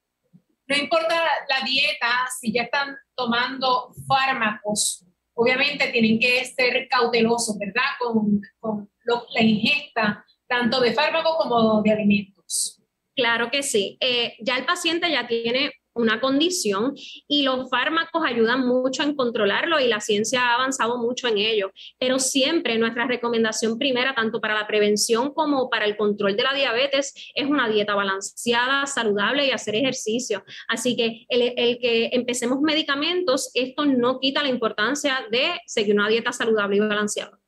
No 0.68 0.74
importa 0.74 1.22
la 1.50 1.66
dieta, 1.66 2.26
si 2.40 2.50
ya 2.50 2.62
están 2.62 2.96
tomando 3.14 3.92
fármacos 4.08 5.04
obviamente 5.34 5.88
tienen 5.88 6.18
que 6.18 6.44
ser 6.44 6.88
cautelosos, 6.88 7.58
¿verdad? 7.58 7.82
Con, 7.98 8.40
con 8.60 8.90
la 9.34 9.42
ingesta 9.42 10.24
tanto 10.46 10.80
de 10.80 10.92
fármacos 10.92 11.36
como 11.38 11.82
de 11.82 11.92
alimentos. 11.92 12.82
Claro 13.14 13.50
que 13.50 13.62
sí. 13.62 13.96
Eh, 14.00 14.36
ya 14.40 14.58
el 14.58 14.64
paciente 14.64 15.10
ya 15.10 15.26
tiene 15.26 15.72
una 15.94 16.20
condición 16.20 16.94
y 17.28 17.42
los 17.42 17.68
fármacos 17.70 18.22
ayudan 18.24 18.66
mucho 18.66 19.02
en 19.02 19.14
controlarlo 19.14 19.78
y 19.80 19.88
la 19.88 20.00
ciencia 20.00 20.42
ha 20.42 20.54
avanzado 20.54 20.98
mucho 20.98 21.28
en 21.28 21.38
ello. 21.38 21.72
Pero 21.98 22.18
siempre 22.18 22.78
nuestra 22.78 23.06
recomendación 23.06 23.78
primera, 23.78 24.14
tanto 24.14 24.40
para 24.40 24.54
la 24.54 24.66
prevención 24.66 25.32
como 25.32 25.68
para 25.70 25.84
el 25.84 25.96
control 25.96 26.36
de 26.36 26.42
la 26.42 26.54
diabetes, 26.54 27.14
es 27.34 27.46
una 27.46 27.68
dieta 27.68 27.94
balanceada, 27.94 28.86
saludable 28.86 29.46
y 29.46 29.50
hacer 29.50 29.74
ejercicio. 29.74 30.44
Así 30.68 30.96
que 30.96 31.26
el, 31.28 31.78
que 31.78 32.10
empecemos 32.12 32.60
medicamentos, 32.60 33.50
esto 33.54 33.84
no 33.84 34.18
quita 34.18 34.42
la 34.42 34.48
importancia 34.48 35.26
de 35.30 35.60
seguir 35.66 35.94
una 35.94 36.08
dieta 36.08 36.32
saludable 36.32 36.76
y 36.76 36.80
balanceada. 36.80 37.38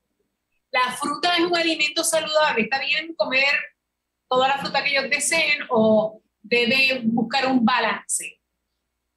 La 0.70 0.92
fruta 1.00 1.36
es 1.36 1.44
un 1.44 1.56
alimento 1.56 2.02
saludable. 2.02 2.62
¿Está 2.62 2.80
bien 2.80 3.14
comer 3.14 3.54
toda 4.28 4.48
la 4.48 4.58
fruta 4.58 4.82
que 4.82 4.90
ellos 4.90 5.08
deseen 5.08 5.60
o 5.70 6.20
debe 6.44 7.00
buscar 7.04 7.46
un 7.50 7.64
balance. 7.64 8.40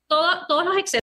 todos 0.08 0.66
los 0.66 0.78
excesos 0.78 1.02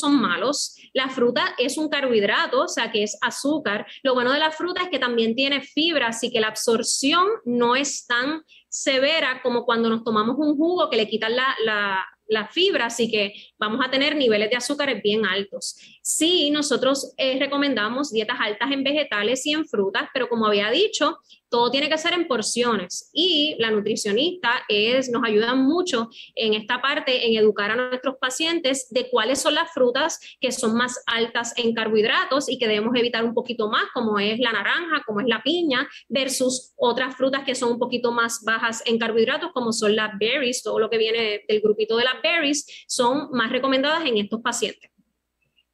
son 0.00 0.20
malos. 0.20 0.74
La 0.94 1.08
fruta 1.08 1.54
es 1.58 1.76
un 1.76 1.88
carbohidrato, 1.88 2.62
o 2.62 2.68
sea 2.68 2.90
que 2.90 3.02
es 3.02 3.18
azúcar. 3.20 3.86
Lo 4.02 4.14
bueno 4.14 4.32
de 4.32 4.38
la 4.38 4.50
fruta 4.50 4.82
es 4.82 4.88
que 4.88 4.98
también 4.98 5.34
tiene 5.34 5.60
fibra, 5.60 6.08
así 6.08 6.30
que 6.30 6.40
la 6.40 6.48
absorción 6.48 7.26
no 7.44 7.76
es 7.76 8.06
tan 8.06 8.42
severa 8.68 9.40
como 9.42 9.64
cuando 9.64 9.90
nos 9.90 10.02
tomamos 10.02 10.36
un 10.38 10.56
jugo 10.56 10.88
que 10.88 10.96
le 10.96 11.08
quitan 11.08 11.36
la, 11.36 11.54
la, 11.64 12.04
la 12.28 12.48
fibra, 12.48 12.86
así 12.86 13.10
que 13.10 13.34
vamos 13.58 13.84
a 13.84 13.90
tener 13.90 14.16
niveles 14.16 14.50
de 14.50 14.56
azúcares 14.56 15.02
bien 15.02 15.26
altos. 15.26 15.76
Sí, 16.02 16.50
nosotros 16.50 17.12
eh, 17.16 17.38
recomendamos 17.38 18.12
dietas 18.12 18.38
altas 18.40 18.70
en 18.72 18.82
vegetales 18.82 19.44
y 19.46 19.52
en 19.52 19.66
frutas, 19.66 20.08
pero 20.12 20.28
como 20.28 20.46
había 20.46 20.70
dicho, 20.70 21.18
todo 21.56 21.70
tiene 21.70 21.88
que 21.88 21.96
ser 21.96 22.12
en 22.12 22.28
porciones 22.28 23.08
y 23.14 23.56
la 23.58 23.70
nutricionista 23.70 24.50
es, 24.68 25.08
nos 25.08 25.24
ayuda 25.24 25.54
mucho 25.54 26.10
en 26.34 26.52
esta 26.52 26.82
parte 26.82 27.26
en 27.26 27.34
educar 27.34 27.70
a 27.70 27.76
nuestros 27.76 28.16
pacientes 28.20 28.88
de 28.90 29.08
cuáles 29.08 29.40
son 29.40 29.54
las 29.54 29.72
frutas 29.72 30.20
que 30.38 30.52
son 30.52 30.76
más 30.76 31.02
altas 31.06 31.54
en 31.56 31.72
carbohidratos 31.72 32.50
y 32.50 32.58
que 32.58 32.68
debemos 32.68 32.94
evitar 32.94 33.24
un 33.24 33.32
poquito 33.32 33.70
más, 33.70 33.84
como 33.94 34.18
es 34.18 34.38
la 34.38 34.52
naranja, 34.52 35.02
como 35.06 35.22
es 35.22 35.28
la 35.28 35.42
piña, 35.42 35.88
versus 36.10 36.74
otras 36.76 37.16
frutas 37.16 37.42
que 37.42 37.54
son 37.54 37.72
un 37.72 37.78
poquito 37.78 38.12
más 38.12 38.42
bajas 38.44 38.82
en 38.84 38.98
carbohidratos, 38.98 39.52
como 39.54 39.72
son 39.72 39.96
las 39.96 40.10
berries, 40.18 40.62
todo 40.62 40.78
lo 40.78 40.90
que 40.90 40.98
viene 40.98 41.42
del 41.48 41.62
grupito 41.62 41.96
de 41.96 42.04
las 42.04 42.20
berries, 42.22 42.84
son 42.86 43.30
más 43.32 43.50
recomendadas 43.50 44.04
en 44.04 44.18
estos 44.18 44.42
pacientes. 44.42 44.90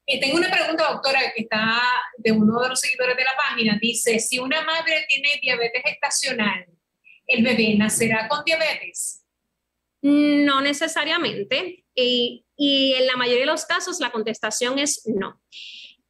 Eh, 0.07 0.21
tengo 0.21 0.37
una 0.37 0.51
pregunta, 0.51 0.91
doctora, 0.91 1.21
que 1.35 1.43
está 1.43 1.81
de 2.19 2.33
uno 2.33 2.61
de 2.61 2.69
los 2.71 2.81
seguidores 2.81 3.17
de 3.17 3.25
la 3.25 3.37
página. 3.37 3.79
Dice, 3.81 4.19
si 4.19 4.39
una 4.39 4.63
madre 4.63 5.05
tiene 5.09 5.29
diabetes 5.41 5.83
estacional, 5.85 6.67
¿el 7.27 7.45
bebé 7.45 7.75
nacerá 7.77 8.29
con 8.29 8.45
diabetes? 8.45 9.25
No 10.03 10.61
necesariamente. 10.61 11.85
Y, 11.95 12.45
y 12.57 12.95
en 12.95 13.07
la 13.07 13.17
mayoría 13.17 13.43
de 13.43 13.53
los 13.53 13.67
casos 13.67 14.01
la 14.01 14.11
contestación 14.11 14.79
es 14.79 15.03
no. 15.07 15.42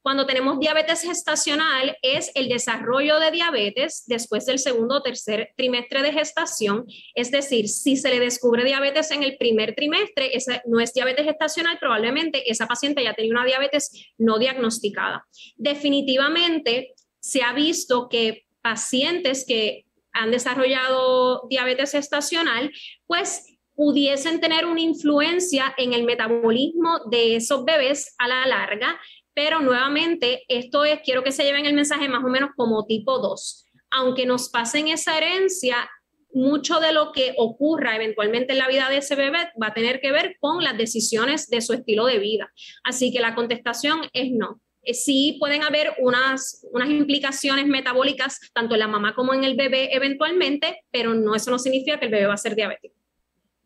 Cuando 0.03 0.27
tenemos 0.27 0.59
diabetes 0.59 1.03
gestacional 1.03 1.97
es 2.03 2.33
el 2.35 2.49
desarrollo 2.49 3.21
de 3.21 3.31
diabetes 3.31 4.03
después 4.07 4.45
del 4.47 4.59
segundo 4.59 4.97
o 4.97 5.03
tercer 5.03 5.53
trimestre 5.57 6.03
de 6.03 6.13
gestación. 6.13 6.85
Es 7.15 7.31
decir, 7.31 7.69
si 7.69 7.97
se 7.97 8.11
le 8.11 8.19
descubre 8.19 8.65
diabetes 8.65 9.13
en 9.13 9.23
el 9.23 9.37
primer 9.37 9.77
trimestre, 9.77 10.37
esa 10.37 10.61
no 10.67 10.81
es 10.81 10.93
diabetes 10.93 11.25
gestacional, 11.25 11.79
probablemente 11.79 12.51
esa 12.51 12.67
paciente 12.67 13.05
ya 13.05 13.15
tenía 13.15 13.33
una 13.33 13.45
diabetes 13.45 14.13
no 14.19 14.41
diagnosticada. 14.41 15.25
Definitivamente 15.57 16.95
se 17.21 17.45
ha 17.45 17.53
visto 17.53 18.09
que 18.09 18.45
pacientes 18.61 19.45
que 19.47 19.87
han 20.13 20.33
desarrollado 20.33 21.47
diabetes 21.49 21.93
gestacional, 21.93 22.73
pues 23.07 23.47
pudiesen 23.75 24.41
tener 24.41 24.67
una 24.67 24.81
influencia 24.81 25.75
en 25.79 25.93
el 25.93 26.05
metabolismo 26.05 27.01
de 27.11 27.37
esos 27.37 27.65
bebés 27.65 28.15
a 28.19 28.29
la 28.29 28.47
larga 28.47 29.01
pero 29.35 29.61
nuevamente, 29.61 30.45
esto 30.49 30.85
es, 30.85 31.01
quiero 31.05 31.23
que 31.23 31.33
se 31.33 31.45
lleven 31.45 31.67
el 31.67 31.75
mensaje 31.75 32.09
más 32.09 32.25
o 32.25 32.29
menos 32.29 32.51
como 32.57 32.87
tipo 32.87 33.19
2. 33.19 33.67
Aunque 33.91 34.27
nos 34.27 34.49
pasen 34.51 34.89
esa 34.89 35.17
herencia, 35.17 35.89
mucho 36.33 36.81
de 36.81 36.93
lo 36.93 37.13
que 37.13 37.35
ocurra 37.37 37.95
eventualmente 37.97 38.53
en 38.53 38.59
la 38.59 38.69
vida 38.69 38.89
de 38.89 38.99
ese 38.99 39.17
bebé 39.17 39.51
va 39.63 39.69
a 39.69 39.75
tener 39.75 40.01
que 40.01 40.13
ver 40.13 40.37
con 40.41 40.65
las 40.65 40.77
decisiones 40.77 41.49
de 41.49 41.61
su 41.61 41.73
estilo 41.75 42.07
de 42.07 42.19
vida. 42.19 42.51
Así 42.85 43.13
que 43.13 43.21
la 43.21 43.35
contestación 43.35 44.01
es 44.13 44.31
no. 44.33 44.61
eh, 44.83 44.95
sí 44.95 45.37
pueden 45.39 45.63
haber 45.63 45.95
unas, 45.99 46.67
unas 46.73 46.89
implicaciones 46.89 47.67
metabólicas 47.67 48.41
tanto 48.55 48.75
en 48.75 48.81
la 48.81 48.89
mamá 48.89 49.15
como 49.15 49.35
en 49.35 49.45
el 49.45 49.57
bebé 49.57 49.95
eventualmente, 49.95 50.85
pero 50.91 51.15
no, 51.15 51.35
eso 51.35 51.51
no 51.51 51.59
significa 51.59 51.99
que 51.99 52.07
el 52.07 52.13
bebé 52.13 52.27
va 52.27 52.35
a 52.35 52.39
ser 52.39 52.55
diabético. 52.55 52.95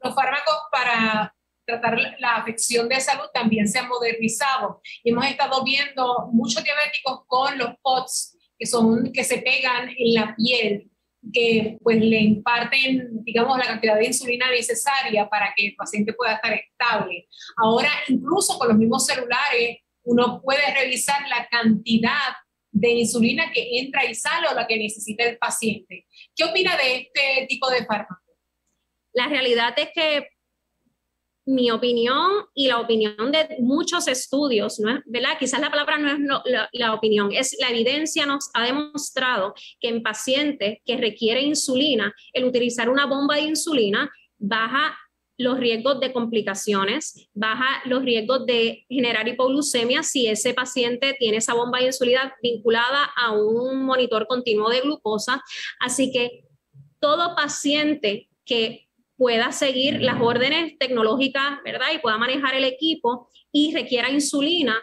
Los 0.02 0.14
fármacos 0.14 0.56
para 0.70 1.35
tratar 1.66 1.99
la 2.18 2.37
afección 2.37 2.88
de 2.88 3.00
salud 3.00 3.26
también 3.35 3.68
se 3.68 3.78
han 3.78 3.88
modernizado 3.88 4.80
y 5.02 5.11
hemos 5.11 5.26
estado 5.26 5.62
viendo 5.64 6.28
muchos 6.32 6.62
diabéticos 6.62 7.25
con 7.26 7.58
los 7.58 7.70
POTS 7.82 8.38
que 8.58 8.66
son 8.66 9.12
que 9.12 9.25
se 9.25 9.38
pegan 9.38 9.90
en 9.96 10.14
la 10.14 10.35
piel 10.37 10.90
que 11.32 11.78
pues 11.82 11.99
le 11.99 12.20
imparten, 12.20 13.25
digamos, 13.25 13.58
la 13.58 13.66
cantidad 13.66 13.96
de 13.96 14.06
insulina 14.06 14.50
necesaria 14.50 15.28
para 15.28 15.52
que 15.56 15.66
el 15.66 15.75
paciente 15.75 16.12
pueda 16.12 16.35
estar 16.35 16.52
estable. 16.52 17.28
Ahora, 17.56 17.90
incluso 18.06 18.56
con 18.58 18.68
los 18.68 18.76
mismos 18.76 19.06
celulares, 19.06 19.78
uno 20.04 20.40
puede 20.40 20.73
revisar 20.75 21.28
la 21.28 21.49
cantidad 21.49 22.37
de 22.70 22.90
insulina 22.90 23.50
que 23.52 23.80
entra 23.80 24.04
y 24.04 24.14
sale 24.14 24.46
o 24.49 24.54
la 24.54 24.66
que 24.66 24.78
necesita 24.78 25.25
el 25.25 25.38
paciente. 25.38 26.06
¿Qué 26.35 26.44
opina 26.44 26.76
de 26.76 26.96
este 26.96 27.46
tipo 27.49 27.68
de 27.70 27.85
fármaco? 27.85 28.23
La 29.12 29.28
realidad 29.28 29.75
es 29.78 29.88
que 29.94 30.28
mi 31.46 31.70
opinión 31.70 32.30
y 32.54 32.66
la 32.66 32.80
opinión 32.80 33.30
de 33.30 33.56
muchos 33.60 34.08
estudios, 34.08 34.80
¿no 34.80 35.00
¿verdad? 35.06 35.38
Quizás 35.38 35.60
la 35.60 35.70
palabra 35.70 35.96
no 35.96 36.10
es 36.10 36.18
la, 36.44 36.68
la, 36.72 36.92
opinión, 36.92 37.32
es 37.32 37.56
la 37.60 37.70
evidencia 37.70 38.26
nos 38.26 38.50
ha 38.52 38.64
demostrado 38.64 39.54
que 39.80 39.88
en 39.88 40.02
pacientes 40.02 40.78
que 40.84 40.96
requieren 40.96 41.46
insulina, 41.46 42.12
el 42.32 42.44
utilizar 42.44 42.90
una 42.90 43.06
bomba 43.06 43.36
de 43.36 43.42
insulina 43.42 44.10
baja 44.38 44.98
los 45.38 45.58
riesgos 45.58 46.00
de 46.00 46.12
complicaciones, 46.12 47.28
baja 47.34 47.82
los 47.84 48.02
riesgos 48.02 48.46
de 48.46 48.86
generar 48.88 49.28
hipoglucemia 49.28 50.02
si 50.02 50.26
ese 50.26 50.54
paciente 50.54 51.14
tiene 51.18 51.38
esa 51.38 51.54
bomba 51.54 51.78
de 51.78 51.86
insulina 51.86 52.34
vinculada 52.42 53.04
a 53.16 53.32
un 53.32 53.84
monitor 53.84 54.26
continuo 54.26 54.70
de 54.70 54.80
glucosa. 54.80 55.42
Así 55.78 56.10
que 56.10 56.44
todo 57.00 57.36
paciente 57.36 58.28
que 58.44 58.85
pueda 59.16 59.52
seguir 59.52 60.00
las 60.02 60.20
órdenes 60.20 60.78
tecnológicas, 60.78 61.62
¿verdad? 61.64 61.88
Y 61.94 61.99
pueda 61.99 62.18
manejar 62.18 62.54
el 62.54 62.64
equipo 62.64 63.30
y 63.50 63.73
requiera 63.73 64.11
insulina, 64.11 64.80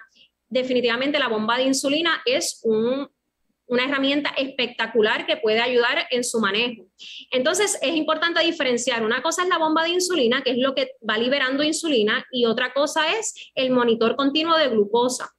definitivamente 0.53 1.19
la 1.19 1.27
bomba 1.27 1.57
de 1.57 1.63
insulina 1.63 2.21
es 2.25 2.61
una 2.63 3.83
herramienta 3.83 4.29
espectacular 4.37 5.25
que 5.25 5.37
puede 5.37 5.59
ayudar 5.59 6.05
en 6.11 6.23
su 6.23 6.39
manejo. 6.39 6.85
Entonces, 7.31 7.77
es 7.81 7.95
importante 7.95 8.43
diferenciar. 8.43 9.03
Una 9.03 9.21
cosa 9.21 9.43
es 9.43 9.49
la 9.49 9.57
bomba 9.57 9.83
de 9.83 9.89
insulina, 9.89 10.43
que 10.43 10.51
es 10.51 10.57
lo 10.57 10.75
que 10.75 10.91
va 11.07 11.17
liberando 11.17 11.63
insulina, 11.63 12.25
y 12.31 12.45
otra 12.45 12.71
cosa 12.73 13.13
es 13.17 13.51
el 13.55 13.71
monitor 13.71 14.15
continuo 14.15 14.57
de 14.57 14.69
glucosa. 14.69 15.31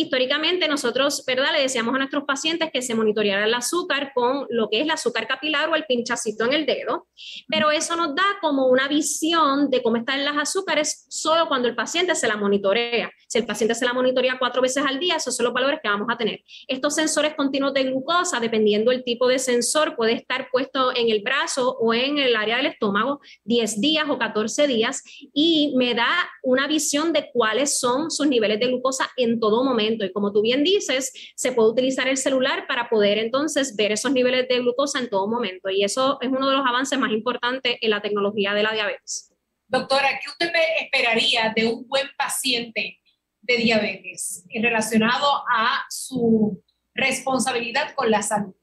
Históricamente 0.00 0.68
nosotros, 0.68 1.24
¿verdad? 1.26 1.48
Le 1.52 1.62
decíamos 1.62 1.92
a 1.92 1.98
nuestros 1.98 2.22
pacientes 2.22 2.70
que 2.72 2.82
se 2.82 2.94
monitoreara 2.94 3.46
el 3.46 3.52
azúcar 3.52 4.12
con 4.14 4.46
lo 4.48 4.70
que 4.70 4.76
es 4.76 4.84
el 4.84 4.92
azúcar 4.92 5.26
capilar 5.26 5.68
o 5.70 5.74
el 5.74 5.86
pinchacito 5.86 6.44
en 6.44 6.52
el 6.52 6.66
dedo, 6.66 7.08
pero 7.48 7.72
eso 7.72 7.96
nos 7.96 8.14
da 8.14 8.22
como 8.40 8.68
una 8.68 8.86
visión 8.86 9.70
de 9.70 9.82
cómo 9.82 9.96
están 9.96 10.24
las 10.24 10.36
azúcares 10.36 11.04
solo 11.08 11.48
cuando 11.48 11.66
el 11.66 11.74
paciente 11.74 12.14
se 12.14 12.28
la 12.28 12.36
monitorea. 12.36 13.10
Si 13.26 13.38
el 13.38 13.44
paciente 13.44 13.74
se 13.74 13.86
la 13.86 13.92
monitorea 13.92 14.38
cuatro 14.38 14.62
veces 14.62 14.84
al 14.86 15.00
día, 15.00 15.16
esos 15.16 15.34
son 15.34 15.46
los 15.46 15.52
valores 15.52 15.80
que 15.82 15.88
vamos 15.88 16.06
a 16.08 16.16
tener. 16.16 16.44
Estos 16.68 16.94
sensores 16.94 17.34
continuos 17.34 17.74
de 17.74 17.82
glucosa, 17.82 18.38
dependiendo 18.38 18.92
del 18.92 19.02
tipo 19.02 19.26
de 19.26 19.40
sensor, 19.40 19.96
puede 19.96 20.12
estar 20.12 20.48
puesto 20.52 20.94
en 20.94 21.10
el 21.10 21.22
brazo 21.22 21.76
o 21.76 21.92
en 21.92 22.18
el 22.18 22.36
área 22.36 22.58
del 22.58 22.66
estómago 22.66 23.20
10 23.42 23.80
días 23.80 24.04
o 24.08 24.16
14 24.16 24.68
días 24.68 25.02
y 25.34 25.74
me 25.76 25.94
da 25.94 26.08
una 26.44 26.68
visión 26.68 27.12
de 27.12 27.30
cuáles 27.32 27.80
son 27.80 28.12
sus 28.12 28.28
niveles 28.28 28.60
de 28.60 28.68
glucosa 28.68 29.10
en 29.16 29.40
todo 29.40 29.64
momento 29.64 29.87
y 30.04 30.12
como 30.12 30.32
tú 30.32 30.42
bien 30.42 30.64
dices, 30.64 31.12
se 31.34 31.52
puede 31.52 31.70
utilizar 31.70 32.08
el 32.08 32.16
celular 32.16 32.66
para 32.66 32.88
poder 32.88 33.18
entonces 33.18 33.76
ver 33.76 33.92
esos 33.92 34.12
niveles 34.12 34.48
de 34.48 34.58
glucosa 34.60 34.98
en 34.98 35.08
todo 35.08 35.28
momento. 35.28 35.70
Y 35.70 35.84
eso 35.84 36.18
es 36.20 36.28
uno 36.28 36.48
de 36.48 36.56
los 36.56 36.66
avances 36.66 36.98
más 36.98 37.12
importantes 37.12 37.76
en 37.80 37.90
la 37.90 38.02
tecnología 38.02 38.54
de 38.54 38.62
la 38.62 38.72
diabetes. 38.72 39.32
Doctora, 39.66 40.08
¿qué 40.22 40.30
usted 40.30 40.52
esperaría 40.80 41.52
de 41.54 41.66
un 41.66 41.86
buen 41.86 42.06
paciente 42.16 42.98
de 43.42 43.56
diabetes 43.56 44.44
relacionado 44.52 45.26
a 45.52 45.84
su 45.90 46.62
responsabilidad 46.94 47.94
con 47.94 48.10
la 48.10 48.22
salud? 48.22 48.54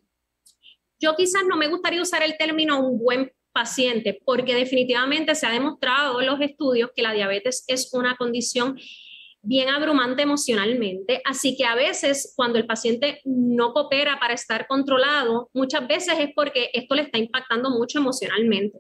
Yo 1.00 1.16
quizás 1.16 1.44
no 1.48 1.58
me 1.58 1.68
gustaría 1.68 2.02
usar 2.02 2.24
el 2.24 2.38
término 2.38 2.80
un 2.80 2.98
buen 2.98 3.32
paciente, 3.56 4.20
porque 4.26 4.54
definitivamente 4.54 5.34
se 5.34 5.48
ha 5.48 5.52
demostrado 5.52 6.20
en 6.20 6.28
los 6.28 6.42
estudios 6.42 6.92
que 6.94 7.02
la 7.02 7.14
diabetes 7.14 7.64
es 7.68 7.94
una 7.94 8.18
condición 8.18 8.78
bien 9.46 9.70
abrumante 9.70 10.24
emocionalmente. 10.24 11.22
Así 11.26 11.56
que 11.56 11.66
a 11.66 11.76
veces 11.76 12.34
cuando 12.36 12.58
el 12.58 12.66
paciente 12.66 13.22
no 13.24 13.74
coopera 13.74 14.20
para 14.20 14.34
estar 14.34 14.68
controlado, 14.68 15.50
muchas 15.54 15.88
veces 15.88 16.16
es 16.20 16.30
porque 16.36 16.70
esto 16.74 16.96
le 16.96 17.04
está 17.04 17.18
impactando 17.18 17.70
mucho 17.70 18.00
emocionalmente. 18.00 18.80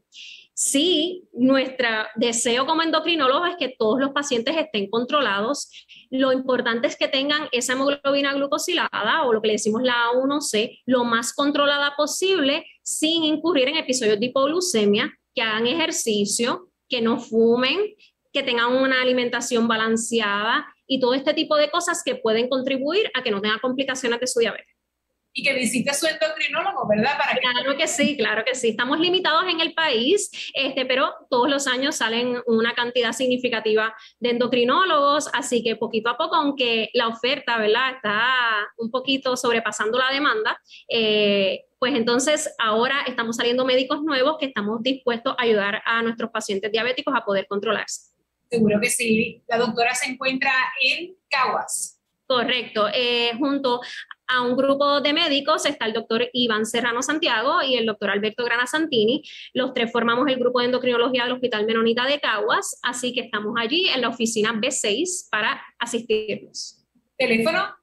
Sí, 0.58 1.28
nuestro 1.34 1.88
deseo 2.15 2.65
como 2.65 2.82
endocrinólogo 2.82 3.45
es 3.45 3.58
que 3.58 3.75
todos 3.78 3.99
los 3.99 4.12
pacientes 4.12 4.56
estén 4.56 4.89
controlados. 4.89 5.69
Lo 6.10 6.32
importante 6.32 6.88
es 6.88 6.95
que 6.95 7.10
tengan 7.10 7.49
esa 7.51 7.73
hemoglobina 7.73 8.34
glucosilada 8.34 9.23
o 9.25 9.34
lo 9.34 9.41
que 9.41 9.47
le 9.49 9.54
decimos 9.56 9.84
la 9.84 10.12
A1C 10.13 10.82
lo 10.86 11.04
más 11.04 11.34
controlada 11.34 11.93
posible 11.97 12.65
sin 12.84 13.25
incurrir 13.25 13.67
en 13.67 13.75
episodios 13.75 14.17
de 14.17 14.28
hipoglucemia, 14.28 15.12
que 15.34 15.41
hagan 15.41 15.67
ejercicio, 15.67 16.69
que 16.88 17.01
no 17.01 17.19
fumen, 17.19 17.93
que 18.36 18.43
tengan 18.43 18.74
una 18.74 19.02
alimentación 19.02 19.65
balanceada 19.65 20.67
y 20.86 21.00
todo 21.00 21.13
este 21.13 21.34
tipo 21.34 21.56
de 21.56 21.71
cosas 21.71 22.04
que 22.04 22.15
pueden 22.15 22.50
contribuir 22.50 23.10
a 23.13 23.24
que 23.24 23.32
no 23.32 23.41
tenga 23.41 23.60
complicaciones 23.60 24.19
de 24.19 24.28
su 24.28 24.41
diabetes. 24.41 24.67
Y 25.38 25.43
que 25.43 25.54
visite 25.54 25.89
a 25.89 25.93
su 25.93 26.06
endocrinólogo, 26.06 26.88
¿verdad? 26.88 27.17
Para 27.17 27.38
claro 27.38 27.78
que 27.78 27.88
sí, 27.88 28.15
claro 28.15 28.43
que 28.45 28.56
sí. 28.56 28.69
Estamos 28.69 29.00
limitados 29.00 29.45
en 29.50 29.60
el 29.62 29.74
país, 29.74 30.32
este, 30.54 30.86
pero 30.86 31.13
todos 31.30 31.50
los 31.50 31.67
años 31.67 31.95
salen 31.95 32.41
una 32.45 32.74
cantidad 32.74 33.13
significativa 33.13 33.95
de 34.19 34.32
endocrinólogos, 34.32 35.30
así 35.34 35.63
que 35.63 35.78
poquito 35.78 36.10
a 36.10 36.17
poco, 36.17 36.36
aunque 36.36 36.89
la 36.93 37.08
oferta, 37.08 37.58
¿verdad? 37.58 37.95
Está 37.95 38.34
un 38.78 38.91
poquito 38.91 39.38
sobrepasando 39.38 39.98
la 39.98 40.12
demanda, 40.12 40.60
eh, 40.89 41.65
pues 41.80 41.95
entonces 41.95 42.54
ahora 42.58 43.04
estamos 43.08 43.38
saliendo 43.38 43.65
médicos 43.65 44.02
nuevos 44.04 44.38
que 44.39 44.48
estamos 44.48 44.82
dispuestos 44.84 45.36
a 45.38 45.43
ayudar 45.43 45.82
a 45.86 46.02
nuestros 46.02 46.32
pacientes 46.32 46.71
diabéticos 46.71 47.13
a 47.15 47.26
poder 47.26 47.48
controlarse. 47.48 48.14
Seguro 48.49 48.79
que 48.81 48.89
sí. 48.89 49.41
La 49.47 49.58
doctora 49.58 49.93
se 49.95 50.10
encuentra 50.10 50.51
en 50.81 51.15
Caguas. 51.29 51.99
Correcto. 52.27 52.88
Eh, 52.93 53.34
junto 53.38 53.81
a 54.27 54.41
un 54.41 54.58
grupo 54.58 55.01
de 55.01 55.13
médicos 55.13 55.65
está 55.65 55.86
el 55.86 55.93
doctor 55.93 56.27
Iván 56.34 56.65
Serrano 56.65 57.03
Santiago 57.03 57.62
y 57.62 57.75
el 57.75 57.86
doctor 57.86 58.10
Alberto 58.10 58.43
Grana 58.43 58.65
Santini. 58.65 59.23
Los 59.53 59.73
tres 59.73 59.91
formamos 59.91 60.27
el 60.27 60.38
grupo 60.38 60.60
de 60.60 60.65
endocrinología 60.65 61.23
del 61.23 61.34
Hospital 61.34 61.65
Menonita 61.65 62.05
de 62.05 62.19
Caguas, 62.19 62.79
así 62.81 63.13
que 63.13 63.21
estamos 63.21 63.53
allí 63.60 63.88
en 63.89 64.01
la 64.01 64.10
oficina 64.10 64.53
B6 64.53 65.29
para 65.29 65.62
asistirnos. 65.79 66.84
¿Teléfono? 67.17 67.75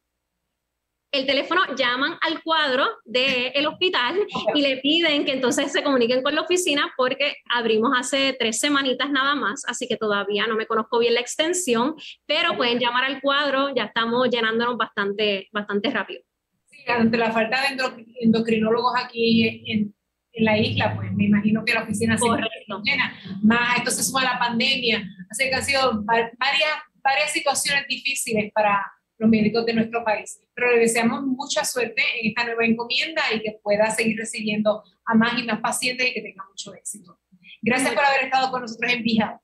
El 1.13 1.27
teléfono 1.27 1.61
llaman 1.77 2.15
al 2.23 2.43
cuadro 2.43 2.87
del 3.05 3.67
hospital 3.67 4.17
y 4.55 4.63
le 4.63 4.79
piden 4.79 5.27
que 5.27 5.33
entonces 5.33 5.71
se 5.71 5.83
comuniquen 5.83 6.23
con 6.23 6.35
la 6.35 6.41
oficina 6.41 6.91
porque 6.97 7.37
abrimos 7.51 7.93
hace 7.95 8.35
tres 8.39 8.59
semanitas 8.59 9.11
nada 9.11 9.35
más, 9.35 9.63
así 9.69 9.87
que 9.87 9.99
todavía 9.99 10.47
no 10.47 10.57
me 10.57 10.67
conozco 10.67 10.99
bien 10.99 11.15
la 11.15 11.21
extensión, 11.21 11.95
pero 12.27 12.57
pueden 12.57 12.79
llamar 12.79 13.05
al 13.05 13.21
cuadro, 13.21 13.75
ya 13.75 13.85
estamos 13.85 14.31
llenándonos 14.31 14.79
bastante, 14.79 15.49
bastante 15.53 15.91
rápido. 15.91 16.23
Sí, 16.65 16.83
ante 16.89 17.19
la 17.19 17.31
falta 17.31 17.61
de 17.61 17.77
endocrinólogos 18.23 18.95
aquí 18.97 19.63
en, 19.67 19.95
en 20.33 20.45
la 20.47 20.57
isla, 20.57 20.97
pues 20.97 21.13
me 21.13 21.25
imagino 21.25 21.63
que 21.63 21.75
la 21.75 21.83
oficina 21.83 22.17
se 22.17 22.25
llena, 22.25 23.15
más 23.43 23.77
esto 23.77 23.91
se 23.91 24.03
suma 24.03 24.23
a 24.23 24.33
la 24.33 24.39
pandemia, 24.39 25.07
así 25.31 25.45
que 25.45 25.55
han 25.55 25.63
sido 25.63 26.03
varias, 26.05 26.79
varias 27.03 27.33
situaciones 27.33 27.87
difíciles 27.87 28.51
para 28.55 28.83
los 29.23 29.31
médicos 29.31 29.65
de 29.65 29.75
nuestro 29.75 30.05
país. 30.05 30.41
Pero 30.55 30.73
le 30.73 30.81
deseamos 30.81 31.23
mucha 31.23 31.65
suerte 31.65 32.03
en 32.21 32.29
esta 32.29 32.45
nueva 32.45 32.65
encomienda 32.65 33.23
y 33.35 33.41
que 33.41 33.59
pueda 33.63 33.91
seguir 33.91 34.19
recibiendo 34.19 34.83
a 35.07 35.15
más 35.15 35.39
y 35.39 35.45
más 35.45 35.61
pacientes 35.61 36.09
y 36.09 36.13
que 36.13 36.21
tenga 36.21 36.45
mucho 36.49 36.75
éxito. 36.75 37.19
Gracias 37.63 37.95
por 37.95 38.05
haber 38.05 38.25
estado 38.25 38.51
con 38.51 38.63
nosotros 38.63 38.93
en 38.93 39.03
Vija. 39.03 39.41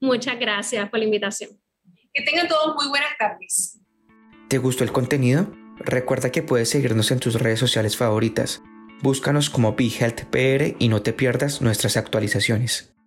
Muchas 0.00 0.38
gracias 0.38 0.88
por 0.88 0.98
la 0.98 1.04
invitación. 1.04 1.50
Que 2.14 2.22
tengan 2.22 2.48
todos 2.48 2.74
muy 2.74 2.88
buenas 2.88 3.10
tardes. 3.18 3.78
¿Te 4.48 4.58
gustó 4.58 4.82
el 4.82 4.92
contenido? 4.92 5.52
Recuerda 5.76 6.32
que 6.32 6.42
puedes 6.42 6.70
seguirnos 6.70 7.10
en 7.10 7.20
tus 7.20 7.34
redes 7.34 7.58
sociales 7.58 7.96
favoritas. 7.96 8.62
Búscanos 9.02 9.50
como 9.50 9.74
BeHealthPR 9.74 10.76
y 10.78 10.88
no 10.88 11.02
te 11.02 11.12
pierdas 11.12 11.60
nuestras 11.60 11.96
actualizaciones. 11.98 12.97